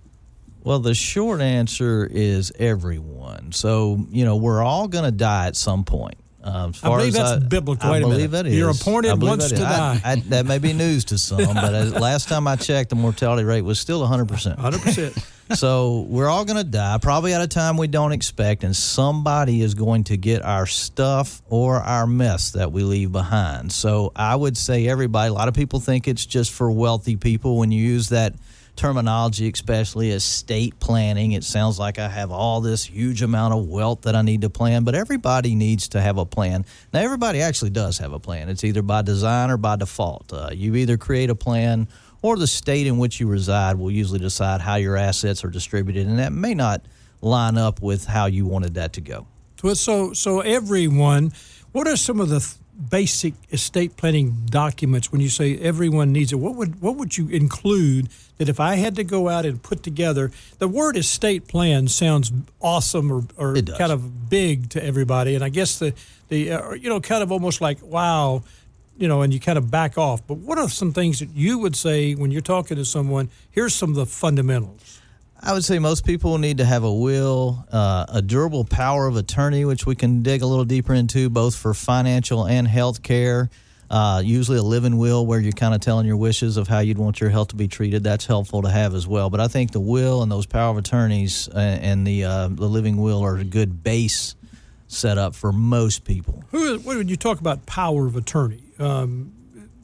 [0.63, 3.53] Well, the short answer is everyone.
[3.53, 6.18] So, you know, we're all going to die at some point.
[6.41, 7.89] Um, as I believe as that's biblical.
[7.89, 8.31] I Wait a believe minute.
[8.31, 8.55] that is.
[8.55, 9.61] You're appointed once to is.
[9.61, 10.01] I- die.
[10.05, 13.43] I- that may be news to some, but as, last time I checked, the mortality
[13.43, 14.57] rate was still 100%.
[14.57, 15.25] 100%.
[15.57, 19.61] so we're all going to die, probably at a time we don't expect, and somebody
[19.61, 23.71] is going to get our stuff or our mess that we leave behind.
[23.71, 27.57] So I would say everybody, a lot of people think it's just for wealthy people.
[27.57, 28.33] When you use that
[28.75, 34.01] terminology, especially estate planning, it sounds like I have all this huge amount of wealth
[34.03, 36.65] that I need to plan, but everybody needs to have a plan.
[36.93, 38.49] Now, everybody actually does have a plan.
[38.49, 40.31] It's either by design or by default.
[40.31, 41.87] Uh, you either create a plan
[42.21, 46.07] or the state in which you reside will usually decide how your assets are distributed,
[46.07, 46.81] and that may not
[47.21, 49.27] line up with how you wanted that to go.
[49.73, 51.33] So so everyone,
[51.73, 52.53] what are some of the th-
[52.89, 56.37] basic estate planning documents when you say everyone needs it?
[56.37, 59.83] What would what would you include that if I had to go out and put
[59.83, 65.43] together the word estate plan sounds awesome or, or kind of big to everybody, and
[65.43, 65.93] I guess the
[66.29, 68.43] the uh, you know kind of almost like wow.
[68.97, 70.27] You know, and you kind of back off.
[70.27, 73.29] But what are some things that you would say when you're talking to someone?
[73.49, 74.98] Here's some of the fundamentals.
[75.41, 79.15] I would say most people need to have a will, uh, a durable power of
[79.15, 83.49] attorney, which we can dig a little deeper into, both for financial and health care.
[83.89, 86.97] Uh, usually a living will where you're kind of telling your wishes of how you'd
[86.97, 88.03] want your health to be treated.
[88.03, 89.29] That's helpful to have as well.
[89.29, 92.67] But I think the will and those power of attorneys uh, and the uh, the
[92.67, 94.35] living will are a good base
[94.87, 96.43] setup for most people.
[96.51, 99.31] Who is, when you talk about power of attorney, um,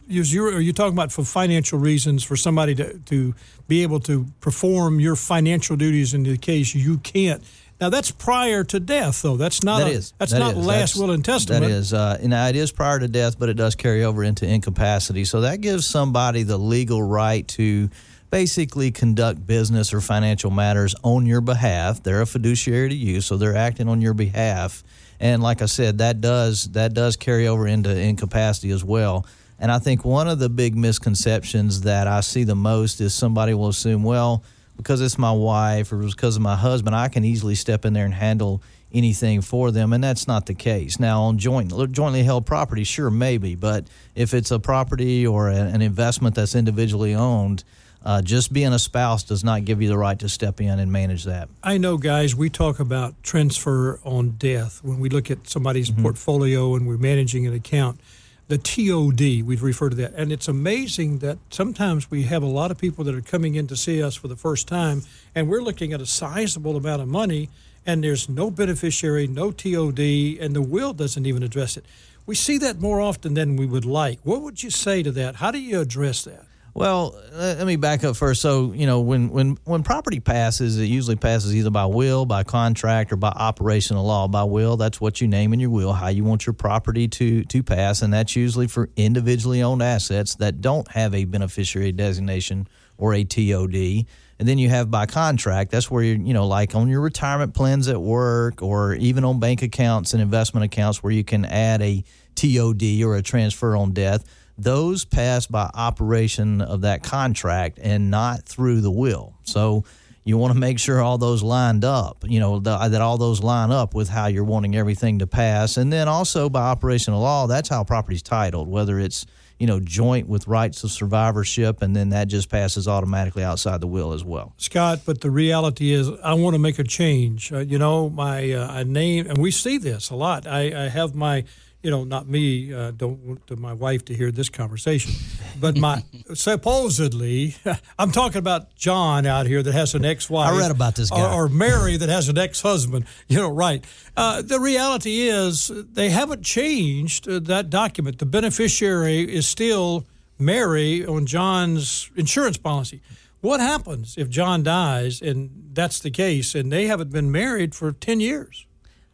[0.08, 3.34] is you, are you talking about for financial reasons for somebody to, to
[3.68, 7.44] be able to perform your financial duties in the case you can't?
[7.80, 9.36] Now that's prior to death, though.
[9.36, 9.80] That's not.
[9.80, 10.14] That a, is.
[10.18, 10.66] That's That not is.
[10.66, 11.66] last That's- will and testament.
[11.66, 11.94] That is.
[11.94, 15.26] Uh, it is prior to death, but it does carry over into incapacity.
[15.26, 17.90] So that gives somebody the legal right to
[18.30, 22.02] basically conduct business or financial matters on your behalf.
[22.02, 24.84] They're a fiduciary to you, so they're acting on your behalf.
[25.20, 29.26] And like I said, that does that does carry over into incapacity as well.
[29.60, 33.54] And I think one of the big misconceptions that I see the most is somebody
[33.54, 34.44] will assume, well,
[34.78, 38.06] because it's my wife or because of my husband, I can easily step in there
[38.06, 41.00] and handle anything for them, and that's not the case.
[41.00, 45.82] Now, on joint jointly held property, sure, maybe, but if it's a property or an
[45.82, 47.64] investment that's individually owned,
[48.06, 50.92] uh, just being a spouse does not give you the right to step in and
[50.92, 51.50] manage that.
[51.64, 56.04] I know, guys, we talk about transfer on death when we look at somebody's Mm-hmm.
[56.04, 58.00] portfolio and we're managing an account.
[58.48, 60.14] The TOD, we'd refer to that.
[60.14, 63.66] And it's amazing that sometimes we have a lot of people that are coming in
[63.68, 65.02] to see us for the first time,
[65.34, 67.50] and we're looking at a sizable amount of money,
[67.88, 70.00] and there's no beneficiary, no TOD,
[70.40, 71.86] and the will doesn't even address it.
[72.28, 74.20] We see that more often than we would like.
[74.22, 75.38] What would you say to that?
[75.38, 76.46] How do you address that?
[76.76, 78.42] Well, let me back up first.
[78.42, 82.44] So, you know, when, when, when property passes, it usually passes either by will, by
[82.44, 84.28] contract, or by operational law.
[84.28, 87.46] By will, that's what you name in your will, how you want your property to,
[87.46, 92.68] to pass, and that's usually for individually owned assets that don't have a beneficiary designation
[92.98, 94.06] or a TOD.
[94.38, 97.54] And then you have by contract, that's where you're, you know, like on your retirement
[97.54, 101.82] plans at work or even on bank accounts and investment accounts where you can add
[101.82, 102.04] a
[102.36, 104.26] TOD or a transfer on death
[104.58, 109.34] those pass by operation of that contract and not through the will.
[109.44, 109.84] So
[110.24, 113.44] you want to make sure all those lined up, you know, the, that all those
[113.44, 115.78] line up with how you're wanting everything to pass.
[115.78, 119.28] And then also by operational law, that's how property's titled, whether it's,
[119.60, 123.88] you know, joint with rights of survivorship, and then that just passes automatically outside the
[123.88, 124.54] will as well.
[124.58, 127.54] Scott, but the reality is, I want to make a change.
[127.54, 130.48] Uh, you know, my uh, name, and we see this a lot.
[130.48, 131.46] I, I have my,
[131.86, 132.74] you know, not me.
[132.74, 135.14] Uh, don't want my wife to hear this conversation,
[135.60, 137.56] but my supposedly,
[138.00, 140.52] I'm talking about John out here that has an ex-wife.
[140.52, 141.22] I read about this guy.
[141.22, 143.06] or, or Mary that has an ex-husband.
[143.28, 143.84] You know, right?
[144.16, 148.20] Uh, the reality is, they haven't changed uh, that document.
[148.20, 150.06] The beneficiary is still
[150.38, 153.02] Mary on John's insurance policy.
[153.42, 157.92] What happens if John dies and that's the case and they haven't been married for
[157.92, 158.66] 10 years?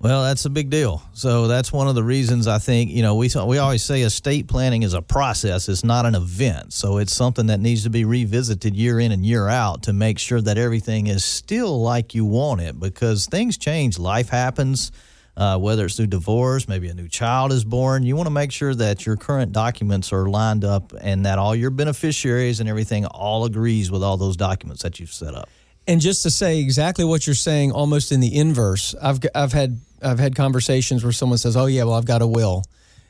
[0.02, 1.04] Well, that's a big deal.
[1.14, 4.48] So that's one of the reasons I think you know we we always say estate
[4.48, 5.70] planning is a process.
[5.70, 6.74] It's not an event.
[6.74, 10.18] So it's something that needs to be revisited year in and year out to make
[10.18, 12.80] sure that everything is still like you want it.
[12.80, 14.92] Because things change, life happens.
[15.38, 18.52] Uh, whether it's through divorce, maybe a new child is born, you want to make
[18.52, 23.06] sure that your current documents are lined up and that all your beneficiaries and everything
[23.06, 25.48] all agrees with all those documents that you've set up.
[25.88, 29.80] And just to say exactly what you're saying, almost in the inverse, I've I've had
[30.02, 32.64] I've had conversations where someone says, "Oh yeah, well I've got a will,"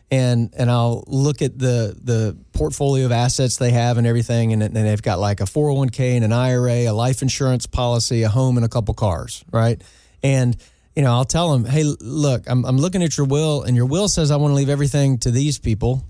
[0.09, 4.61] and and I'll look at the the portfolio of assets they have and everything, and,
[4.61, 8.57] and they've got like a 401k and an IRA, a life insurance policy, a home,
[8.57, 9.81] and a couple cars, right?
[10.23, 10.55] And
[10.95, 13.85] you know, I'll tell them, "Hey, look, I'm I'm looking at your will, and your
[13.85, 16.03] will says I want to leave everything to these people."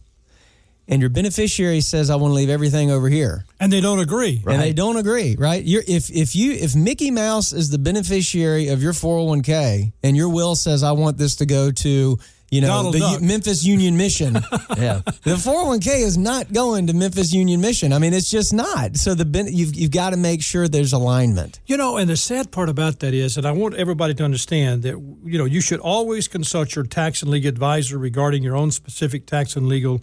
[0.92, 4.44] And your beneficiary says, "I want to leave everything over here." And they don't agree.
[4.46, 5.64] and they don't agree, right?
[5.64, 10.30] You're, if if you if Mickey Mouse is the beneficiary of your 401k and your
[10.30, 13.22] will says I want this to go to you know Donald the Duck.
[13.22, 14.34] Memphis Union Mission,
[14.78, 15.00] Yeah.
[15.24, 17.94] the 401k is not going to Memphis Union Mission.
[17.94, 18.98] I mean, it's just not.
[18.98, 21.62] So the you've you've got to make sure there's alignment.
[21.68, 24.84] You know, and the sad part about that is, and I want everybody to understand
[24.84, 28.72] that, you know, you should always consult your tax and legal advisor regarding your own
[28.72, 30.02] specific tax and legal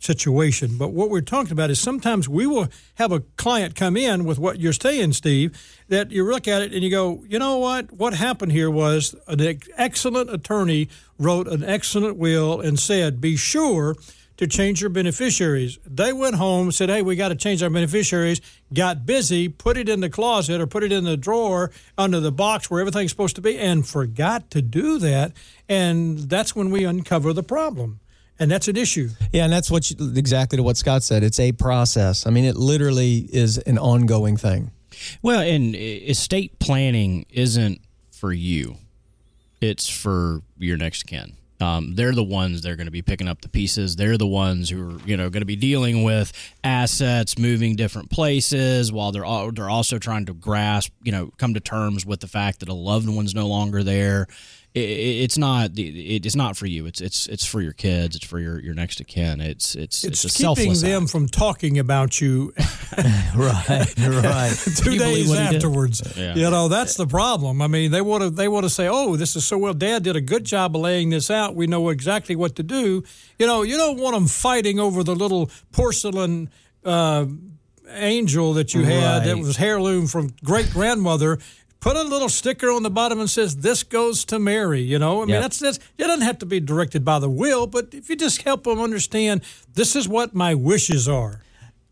[0.00, 0.76] situation.
[0.76, 4.38] But what we're talking about is sometimes we will have a client come in with
[4.38, 5.56] what you're saying, Steve,
[5.88, 7.92] that you look at it and you go, you know what?
[7.92, 13.94] What happened here was an excellent attorney wrote an excellent will and said, be sure
[14.38, 15.78] to change your beneficiaries.
[15.84, 18.40] They went home, said, "Hey, we got to change our beneficiaries."
[18.72, 22.32] Got busy, put it in the closet or put it in the drawer under the
[22.32, 25.34] box where everything's supposed to be, and forgot to do that.
[25.68, 28.00] And that's when we uncover the problem,
[28.40, 29.10] and that's an issue.
[29.32, 31.22] Yeah, and that's what you, exactly to what Scott said.
[31.22, 32.26] It's a process.
[32.26, 34.72] I mean, it literally is an ongoing thing.
[35.22, 37.80] Well, and estate planning isn't
[38.10, 38.76] for you;
[39.60, 41.36] it's for your next kin.
[41.60, 43.96] Um, they're the ones that are going to be picking up the pieces.
[43.96, 46.32] They're the ones who are, you know, going to be dealing with
[46.64, 51.52] assets moving different places while they're all, they're also trying to grasp, you know, come
[51.52, 54.26] to terms with the fact that a loved one's no longer there
[54.74, 56.86] it, it's not it's not for you.
[56.86, 58.16] It's it's it's for your kids.
[58.16, 59.40] It's for your, your next of kin.
[59.40, 61.12] It's it's it's, it's keeping them act.
[61.12, 62.52] from talking about you.
[63.36, 64.56] right, right.
[64.76, 66.34] Two days afterwards, yeah.
[66.34, 67.62] you know that's the problem.
[67.62, 69.74] I mean, they want to they want to say, "Oh, this is so well.
[69.74, 71.54] Dad did a good job of laying this out.
[71.54, 73.02] We know exactly what to do."
[73.38, 76.50] You know, you don't want them fighting over the little porcelain.
[76.84, 77.26] Uh,
[77.92, 79.24] angel that you had right.
[79.26, 81.38] that was heirloom from great grandmother
[81.80, 84.82] put a little sticker on the bottom and says this goes to Mary.
[84.82, 85.42] You know, I mean Yep.
[85.42, 88.42] that's that's it doesn't have to be directed by the will, but if you just
[88.42, 89.42] help them understand
[89.74, 91.42] this is what my wishes are.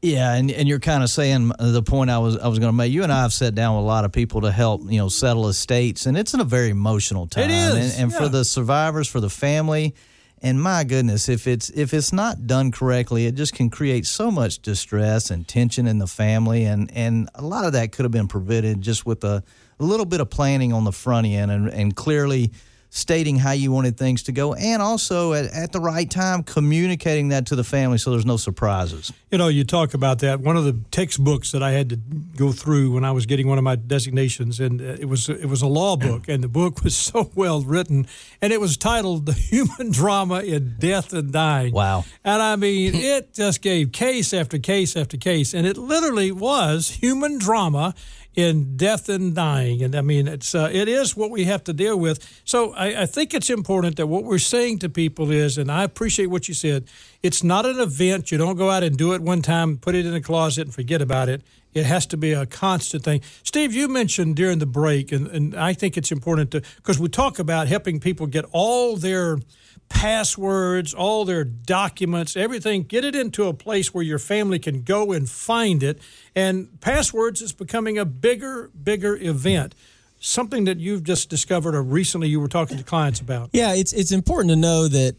[0.00, 2.76] Yeah, and, and you're kind of saying the point I was I was going to
[2.76, 2.92] make.
[2.92, 5.08] You and I have sat down with a lot of people to help you know
[5.08, 7.50] settle estates, and it's in a very emotional time.
[7.50, 8.18] is, and, and yeah.
[8.18, 9.96] for the survivors, for the family,
[10.42, 14.30] and my goodness, if it's if it's not done correctly, it just can create so
[14.30, 18.12] much distress and tension in the family, and and a lot of that could have
[18.12, 19.42] been prevented just with a,
[19.80, 22.52] a little bit of planning on the front end, and and clearly
[22.90, 27.28] stating how you wanted things to go, and also at, at the right time communicating
[27.28, 29.12] that to the family so there's no surprises.
[29.30, 30.40] You know, you talk about that.
[30.40, 33.58] One of the textbooks that I had to go through when I was getting one
[33.58, 36.82] of my designations, and uh, it was it was a law book, and the book
[36.82, 38.06] was so well written,
[38.40, 42.04] and it was titled "The Human Drama in Death and Dying." Wow.
[42.24, 46.90] And I mean, it just gave case after case after case, and it literally was
[46.90, 47.94] human drama
[48.38, 49.82] in death and dying.
[49.82, 52.40] And I mean, it's uh, it is what we have to deal with.
[52.44, 55.82] So I, I think it's important that what we're saying to people is, and I
[55.82, 56.84] appreciate what you said.
[57.20, 58.30] It's not an event.
[58.30, 60.72] You don't go out and do it one time, put it in a closet, and
[60.72, 61.42] forget about it.
[61.74, 63.22] It has to be a constant thing.
[63.42, 67.08] Steve, you mentioned during the break, and, and I think it's important to because we
[67.08, 69.40] talk about helping people get all their
[69.88, 75.12] passwords, all their documents, everything, get it into a place where your family can go
[75.12, 76.00] and find it.
[76.34, 79.74] And passwords is becoming a bigger, bigger event.
[80.20, 83.50] Something that you've just discovered or recently you were talking to clients about.
[83.52, 85.16] Yeah, it's it's important to know that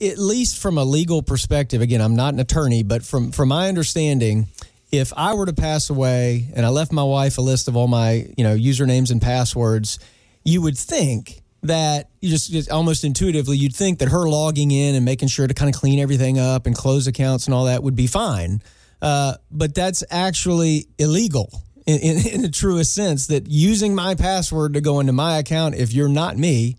[0.00, 3.68] at least from a legal perspective, again, I'm not an attorney, but from from my
[3.68, 4.46] understanding,
[4.90, 7.88] if I were to pass away and I left my wife a list of all
[7.88, 9.98] my, you know, usernames and passwords,
[10.44, 14.94] you would think that you just, just almost intuitively you'd think that her logging in
[14.94, 17.82] and making sure to kind of clean everything up and close accounts and all that
[17.82, 18.62] would be fine.
[19.00, 21.50] Uh, but that's actually illegal
[21.86, 25.74] in, in, in the truest sense that using my password to go into my account
[25.74, 26.76] if you're not me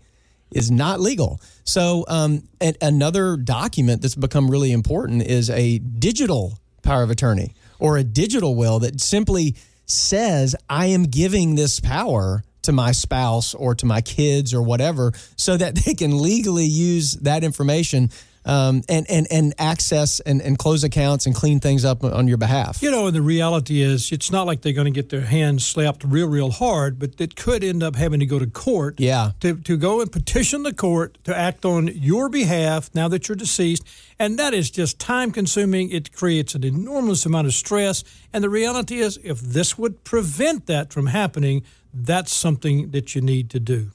[0.50, 1.40] is not legal.
[1.64, 2.48] So, um,
[2.80, 8.54] another document that's become really important is a digital power of attorney or a digital
[8.54, 9.56] will that simply
[9.86, 15.12] says, I am giving this power to my spouse or to my kids or whatever
[15.36, 18.10] so that they can legally use that information
[18.44, 22.36] um, and, and, and access and, and close accounts and clean things up on your
[22.36, 22.82] behalf.
[22.82, 25.66] You know, and the reality is, it's not like they're going to get their hands
[25.66, 29.00] slapped real, real hard, but it could end up having to go to court.
[29.00, 29.32] Yeah.
[29.40, 33.36] To, to go and petition the court to act on your behalf now that you're
[33.36, 33.84] deceased.
[34.18, 35.90] And that is just time consuming.
[35.90, 38.04] It creates an enormous amount of stress.
[38.32, 41.64] And the reality is, if this would prevent that from happening,
[41.94, 43.90] that's something that you need to do.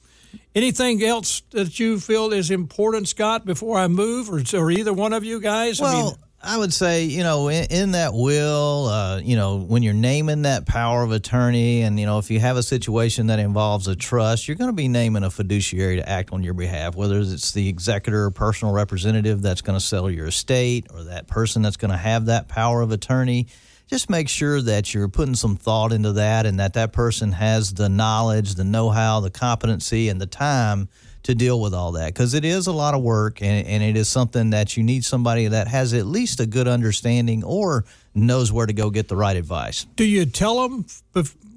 [0.54, 5.12] Anything else that you feel is important, Scott, before I move, or, or either one
[5.12, 5.80] of you guys?
[5.80, 9.58] Well, I mean, I would say, you know, in, in that will, uh, you know,
[9.58, 13.26] when you're naming that power of attorney, and, you know, if you have a situation
[13.26, 16.54] that involves a trust, you're going to be naming a fiduciary to act on your
[16.54, 21.04] behalf, whether it's the executor or personal representative that's going to settle your estate or
[21.04, 23.46] that person that's going to have that power of attorney.
[23.90, 27.74] Just make sure that you're putting some thought into that and that that person has
[27.74, 30.88] the knowledge, the know how, the competency, and the time
[31.24, 32.14] to deal with all that.
[32.14, 35.04] Because it is a lot of work and, and it is something that you need
[35.04, 37.84] somebody that has at least a good understanding or
[38.14, 39.86] knows where to go get the right advice.
[39.96, 40.86] Do you tell them?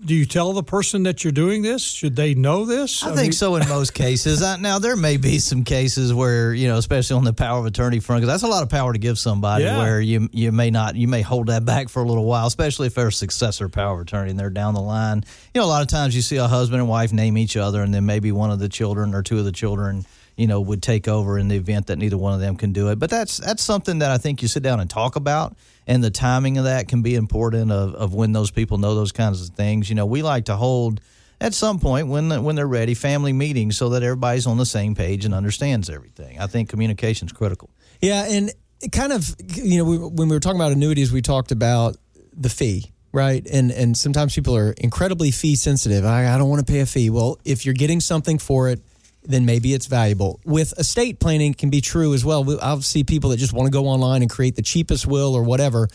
[0.06, 1.82] Do you tell the person that you're doing this?
[1.82, 3.04] Should they know this?
[3.04, 4.44] I, mean- think so in most cases.
[4.44, 7.66] I, now there may be some cases where you know, especially on the power of
[7.66, 9.64] attorney front, because that's a lot of power to give somebody.
[9.64, 9.78] Yeah.
[9.78, 12.88] Where you you may not, you may hold that back for a little while, especially
[12.88, 15.24] if they're a successor power of attorney and they're down the line.
[15.54, 17.82] You know, a lot of times you see a husband and wife name each other,
[17.82, 20.06] and then maybe one of the children or two of the children.
[20.36, 22.90] You know, would take over in the event that neither one of them can do
[22.90, 22.98] it.
[22.98, 25.56] But that's that's something that I think you sit down and talk about,
[25.88, 29.12] and the timing of that can be important of, of when those people know those
[29.12, 29.90] kinds of things.
[29.90, 31.02] You know, we like to hold
[31.42, 34.96] at some point when when they're ready family meetings so that everybody's on the same
[34.96, 36.40] page and understands everything.
[36.40, 37.70] I think communication is critical.
[38.02, 38.52] Yeah, and
[38.92, 41.98] kind of, you know, we, when we were talking about annuities, we talked about
[42.34, 43.46] the fee right?
[43.46, 46.04] And and sometimes people are incredibly fee sensitive.
[46.04, 47.10] I, I don't want to pay a fee.
[47.12, 48.82] Well, if you're getting something for it,
[49.26, 50.40] then maybe it's valuable.
[50.46, 52.58] With estate planning, can be true as well.
[52.62, 55.44] I'll see people that just want to go online and create the cheapest will or
[55.44, 55.88] whatever.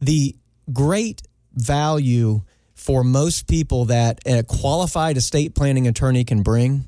[0.00, 0.36] The
[0.72, 1.22] great
[1.54, 2.42] value
[2.74, 6.86] for most people that a qualified estate planning attorney can bring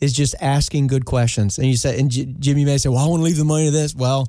[0.00, 1.58] is just asking good questions.
[1.58, 3.66] And you say, and J- Jimmy may say, "Well, I want to leave the money
[3.66, 4.28] to this." Well,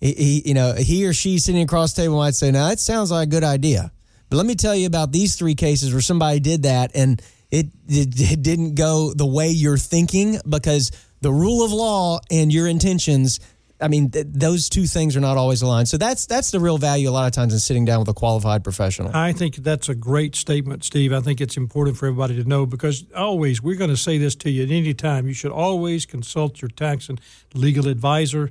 [0.00, 2.78] he, he, you know, he or she sitting across the table might say, "Now that
[2.78, 3.90] sounds like a good idea,"
[4.28, 7.20] but let me tell you about these three cases where somebody did that and
[7.50, 10.90] it, it, it didn't go the way you're thinking because
[11.20, 13.40] the rule of law and your intentions
[13.80, 15.88] I mean, th- those two things are not always aligned.
[15.88, 18.14] So that's that's the real value a lot of times in sitting down with a
[18.14, 19.14] qualified professional.
[19.14, 21.12] I think that's a great statement, Steve.
[21.12, 24.34] I think it's important for everybody to know because always we're going to say this
[24.36, 25.26] to you at any time.
[25.26, 27.20] You should always consult your tax and
[27.54, 28.50] legal advisor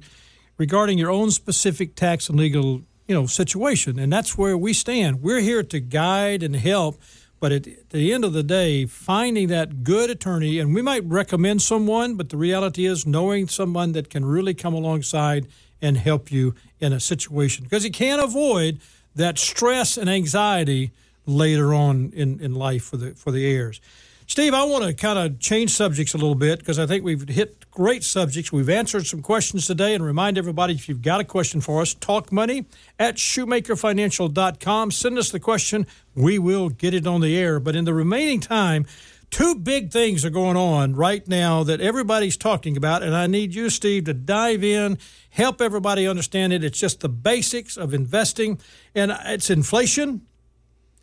[0.58, 5.22] regarding your own specific tax and legal you know situation, and that's where we stand.
[5.22, 7.02] We're here to guide and help.
[7.46, 11.62] But at the end of the day, finding that good attorney, and we might recommend
[11.62, 15.46] someone, but the reality is knowing someone that can really come alongside
[15.80, 18.80] and help you in a situation because you can't avoid
[19.16, 20.92] that stress and anxiety
[21.28, 23.80] later on in, in life for the for the heirs.
[24.26, 27.30] Steve, I want to kind of change subjects a little bit because I think we've
[27.30, 28.54] hit great subjects.
[28.54, 31.94] We've answered some questions today and remind everybody if you've got a question for us,
[31.94, 32.66] talk money
[32.98, 34.92] at shoemakerfinancial.com.
[34.92, 35.86] Send us the question.
[36.16, 37.60] We will get it on the air.
[37.60, 38.86] But in the remaining time,
[39.30, 43.04] two big things are going on right now that everybody's talking about.
[43.04, 44.98] And I need you, Steve, to dive in,
[45.32, 46.64] help everybody understand it.
[46.64, 48.58] It's just the basics of investing,
[48.96, 50.22] and it's inflation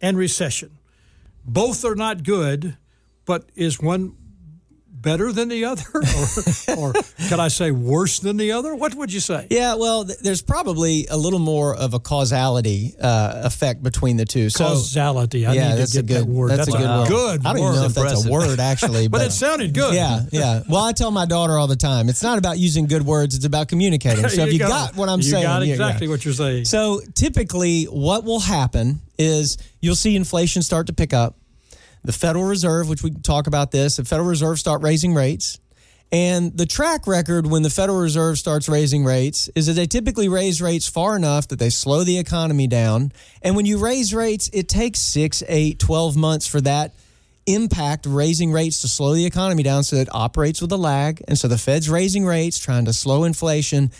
[0.00, 0.78] and recession.
[1.44, 2.78] Both are not good
[3.24, 4.16] but is one
[5.03, 6.92] better than the other, or, or
[7.28, 8.74] could I say worse than the other?
[8.74, 9.46] What would you say?
[9.50, 14.24] Yeah, well, th- there's probably a little more of a causality uh, effect between the
[14.24, 14.48] two.
[14.48, 15.44] So, Causality.
[15.46, 16.50] I yeah, need that's to a get good that word.
[16.50, 17.09] That's, a good word.
[17.09, 17.46] good.
[17.46, 17.68] I don't word.
[17.70, 19.94] even know if that's a word actually, but, but, it sounded good.
[19.94, 20.62] Yeah, yeah.
[20.68, 23.44] Well, I tell my daughter all the time, it's not about using good words; it's
[23.44, 24.22] about communicating.
[24.32, 24.68] So if you go.
[24.68, 26.64] got what I'm you saying, got exactly what you're saying.
[26.64, 31.36] So typically, what will happen is you'll see inflation start to pick up.
[32.05, 35.59] The Federal Reserve, which we talk about this, the Federal Reserve start raising rates.
[36.11, 40.28] And the track record when the Federal Reserve starts raising rates is that they typically
[40.28, 43.12] raise rates far enough that they slow the economy down.
[43.40, 46.92] And when you raise rates, it takes six, eight, 12 months for that
[47.46, 51.22] impact raising rates to slow the economy down so it operates with a lag.
[51.26, 53.90] And so the Fed's raising rates, trying to slow inflation.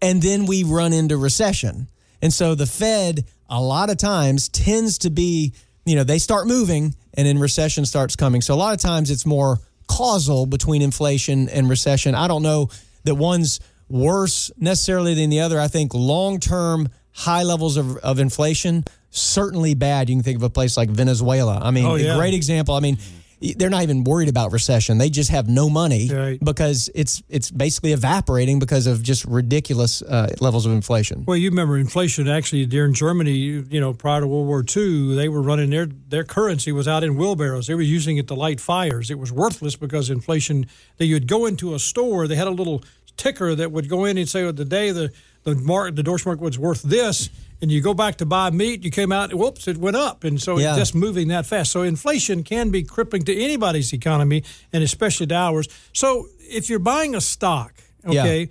[0.00, 1.88] And then we run into recession.
[2.22, 5.54] And so the Fed, a lot of times, tends to be,
[5.88, 8.40] you know, they start moving and then recession starts coming.
[8.40, 9.58] So a lot of times it's more
[9.88, 12.14] causal between inflation and recession.
[12.14, 12.68] I don't know
[13.04, 15.58] that one's worse necessarily than the other.
[15.60, 20.08] I think long term high levels of, of inflation certainly bad.
[20.10, 21.58] You can think of a place like Venezuela.
[21.62, 22.14] I mean, Oh, yeah.
[22.14, 22.74] a great example.
[22.74, 22.98] I mean,
[23.40, 24.98] they're not even worried about recession.
[24.98, 26.38] They just have no money Right.
[26.42, 31.24] because it's it's basically evaporating because of just ridiculous uh, levels of inflation.
[31.26, 35.28] Well, you remember inflation actually during Germany, you know, prior to World War II, they
[35.28, 37.66] were running their their currency was out in wheelbarrows.
[37.68, 39.10] They were using it to light fires.
[39.10, 40.66] It was worthless because inflation.
[40.96, 42.82] That you'd go into a store, they had a little
[43.16, 45.12] ticker that would go in and say, well, the day the
[45.54, 47.30] the mark the Deutschmark was worth this,
[47.60, 50.40] and you go back to buy meat, you came out, whoops, it went up, and
[50.40, 50.70] so Yeah.
[50.70, 51.72] it's just moving that fast.
[51.72, 55.68] So inflation can be crippling to anybody's economy, and especially to ours.
[55.92, 57.74] So if you're buying a stock,
[58.08, 58.22] Yeah.
[58.22, 58.48] okay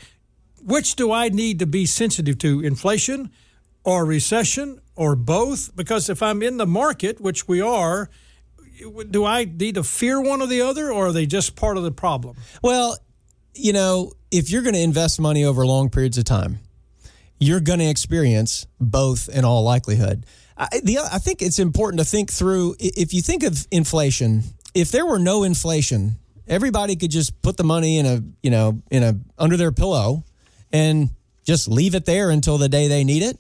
[0.60, 2.60] which do I need to be sensitive to?
[2.62, 3.30] Inflation
[3.86, 5.74] or recession or both?
[5.76, 8.10] Because if I'm in the market, which we are,
[9.10, 11.84] do I need to fear one or the other, or are they just part of
[11.84, 12.36] the problem?
[12.62, 12.98] Well,
[13.54, 16.60] you know, if you're going to invest money over long periods of time,
[17.40, 20.26] you're going to experience both in all likelihood.
[20.58, 24.92] I, the, I think it's important to think through if you think of inflation, if
[24.92, 26.18] there were no inflation,
[26.48, 30.24] everybody could just put the money in a, you know, in a under their pillow
[30.72, 31.10] and
[31.44, 33.38] just leave it there until the day they need it.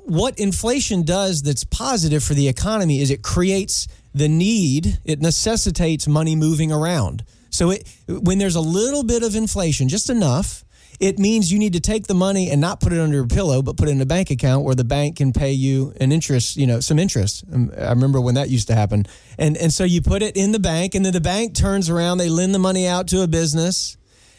[0.00, 6.08] What inflation does that's positive for the economy is it creates the need, it necessitates
[6.08, 7.24] money moving around.
[7.50, 10.64] So it, when there's a little bit of inflation, just enough,
[11.00, 13.62] it means you need to take the money and not put it under your pillow,
[13.62, 16.58] but put it in a bank account where the bank can pay you an interest,
[16.58, 17.42] you know, some interest.
[17.50, 19.06] Um, I remember when that used to happen.
[19.38, 22.18] And and so you put it in the bank and then the bank turns around,
[22.18, 23.96] they lend the money out to a business.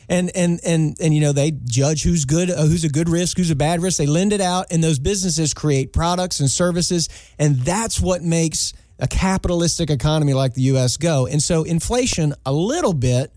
[0.07, 3.37] And and and and you know they judge who's good, uh, who's a good risk,
[3.37, 3.97] who's a bad risk.
[3.97, 7.07] They lend it out, and those businesses create products and services,
[7.39, 10.97] and that's what makes a capitalistic economy like the U.S.
[10.97, 11.27] go.
[11.27, 13.31] And so inflation, a little bit,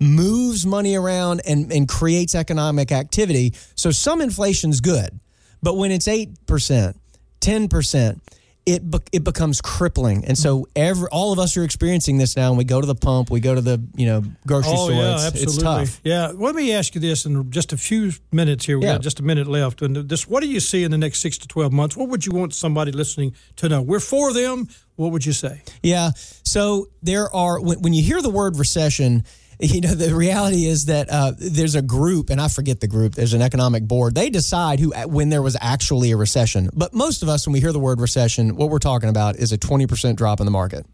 [0.00, 3.54] moves money around and and creates economic activity.
[3.74, 5.18] So some inflation's good,
[5.62, 6.98] but when it's eight percent,
[7.40, 8.22] ten percent,
[8.66, 10.24] it be- it becomes crippling.
[10.24, 12.48] And so every all of us are experiencing this now.
[12.48, 14.92] And we go to the pump, we go to the you know grocery Oh, store.
[15.02, 15.54] yeah, it's, absolutely.
[15.54, 16.00] it's tough.
[16.02, 16.32] Yeah.
[16.34, 18.78] Let me ask you this in just a few minutes here.
[18.78, 18.94] We Yeah.
[18.94, 19.80] got just a minute left.
[19.82, 21.96] And this, what do you see in the next six to 12 months?
[21.96, 23.80] What would you want somebody listening to know?
[23.82, 24.68] We're for them.
[24.96, 25.62] What would you say?
[25.82, 26.10] Yeah.
[26.44, 29.24] So there are when, when you hear the word recession,
[29.60, 33.14] you know the reality is that uh, there's a group, and I forget the group.
[33.14, 34.14] There's an economic board.
[34.14, 36.70] They decide who when there was actually a recession.
[36.72, 39.52] But most of us, when we hear the word recession, what we're talking about is
[39.52, 40.86] a 20 percent drop in the market.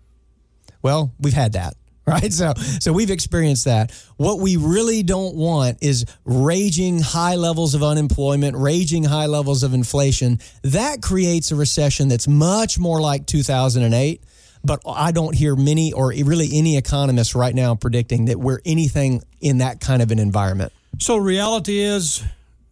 [0.82, 1.74] Well, we've had that.
[2.06, 2.32] Right.
[2.32, 3.92] So so we've experienced that.
[4.16, 9.74] What we really don't want is raging high levels of unemployment, raging high levels of
[9.74, 10.40] inflation.
[10.62, 14.24] That creates a recession that's much more like 2008.
[14.62, 19.22] But I don't hear many or really any economists right now predicting that we're anything
[19.40, 20.72] in that kind of an environment.
[20.98, 22.22] So reality is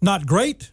[0.02, 0.70] not great,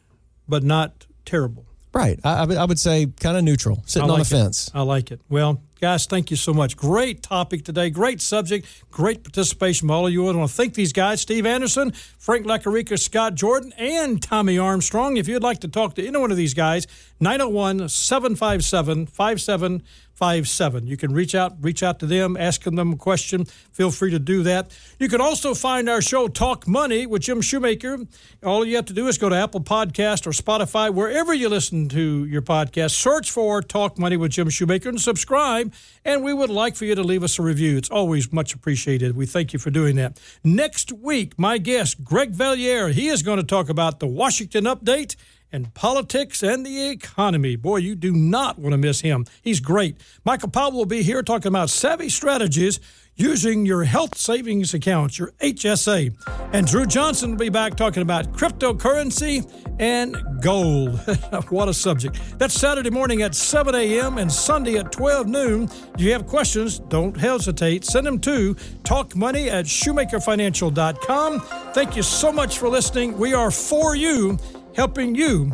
[0.47, 1.65] but not terrible.
[1.93, 2.19] Right.
[2.25, 4.39] I, I would- say kind of neutral, sitting I on like the it.
[4.39, 4.69] fence.
[4.73, 5.21] I like it.
[5.29, 6.75] Well, guys, thank you so much.
[6.75, 7.89] Great topic today.
[7.89, 8.67] Great subject.
[8.91, 10.27] Great participation by all of you.
[10.27, 15.15] I want to thank these guys Steve Anderson, Frank Lacarica, Scott Jordan, and Tommy Armstrong.
[15.15, 16.85] If you'd like to talk to any one of these guys,
[17.21, 19.81] 901 757
[20.15, 20.87] 5757.
[20.87, 23.43] You can reach out, reach out to them, asking them a question.
[23.73, 24.71] Feel free to do that.
[24.97, 27.99] You can also find our show Talk Money with Jim Shoemaker.
[28.41, 31.89] All you have to do is go to Apple Podcast or Spotify, wherever you listen
[31.89, 32.91] to your podcast.
[32.91, 35.73] Search for Talk Money with Jim Shoemaker and subscribe.
[36.05, 37.75] And we would like for you to leave us a review.
[37.75, 39.17] It's always much appreciated.
[39.17, 40.17] We thank you for doing that.
[40.45, 45.17] Next week, my guest, Greg Valliere, he is going to talk about the Washington update
[45.55, 47.55] and politics and the economy.
[47.55, 49.25] Boy, you do not want to miss him.
[49.41, 49.95] He's great.
[50.25, 52.79] Michael Powell will be here talking about savvy strategies
[53.15, 56.13] using your health savings accounts, your HSA.
[56.51, 59.49] And Drew Johnson will be back talking about cryptocurrency
[59.79, 60.99] and gold.
[61.49, 62.19] what a subject.
[62.37, 64.17] That's Saturday morning at 7 a.m.
[64.17, 65.63] and Sunday at 12 noon.
[65.95, 67.85] If you have questions, don't hesitate.
[67.85, 71.39] Send them to talkmoney at shoemakerfinancial.com.
[71.73, 73.17] Thank you so much for listening.
[73.17, 74.37] We are for you,
[74.75, 75.51] helping you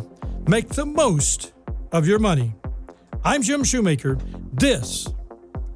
[0.48, 1.52] make the most
[1.92, 2.52] of your money.
[3.24, 4.18] I'm Jim Shoemaker.
[4.52, 5.08] This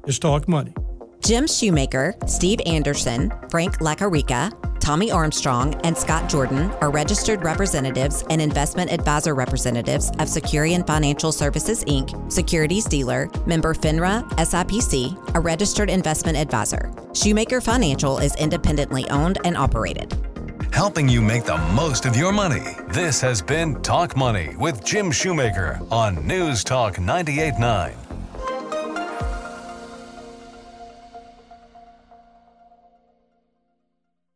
[0.05, 0.73] is Talk Money.
[1.21, 8.41] Jim Shoemaker, Steve Anderson, Frank Lacarica, Tommy Armstrong, and Scott Jordan are registered representatives and
[8.41, 15.89] investment advisor representatives of Securian Financial Services Inc., securities dealer, member FINRA, SIPC, a registered
[15.89, 16.91] investment advisor.
[17.13, 20.15] Shoemaker Financial is independently owned and operated.
[20.71, 22.75] Helping you make the most of your money.
[22.89, 28.06] This has been Talk Money with Jim Shoemaker on News Talk 98.9.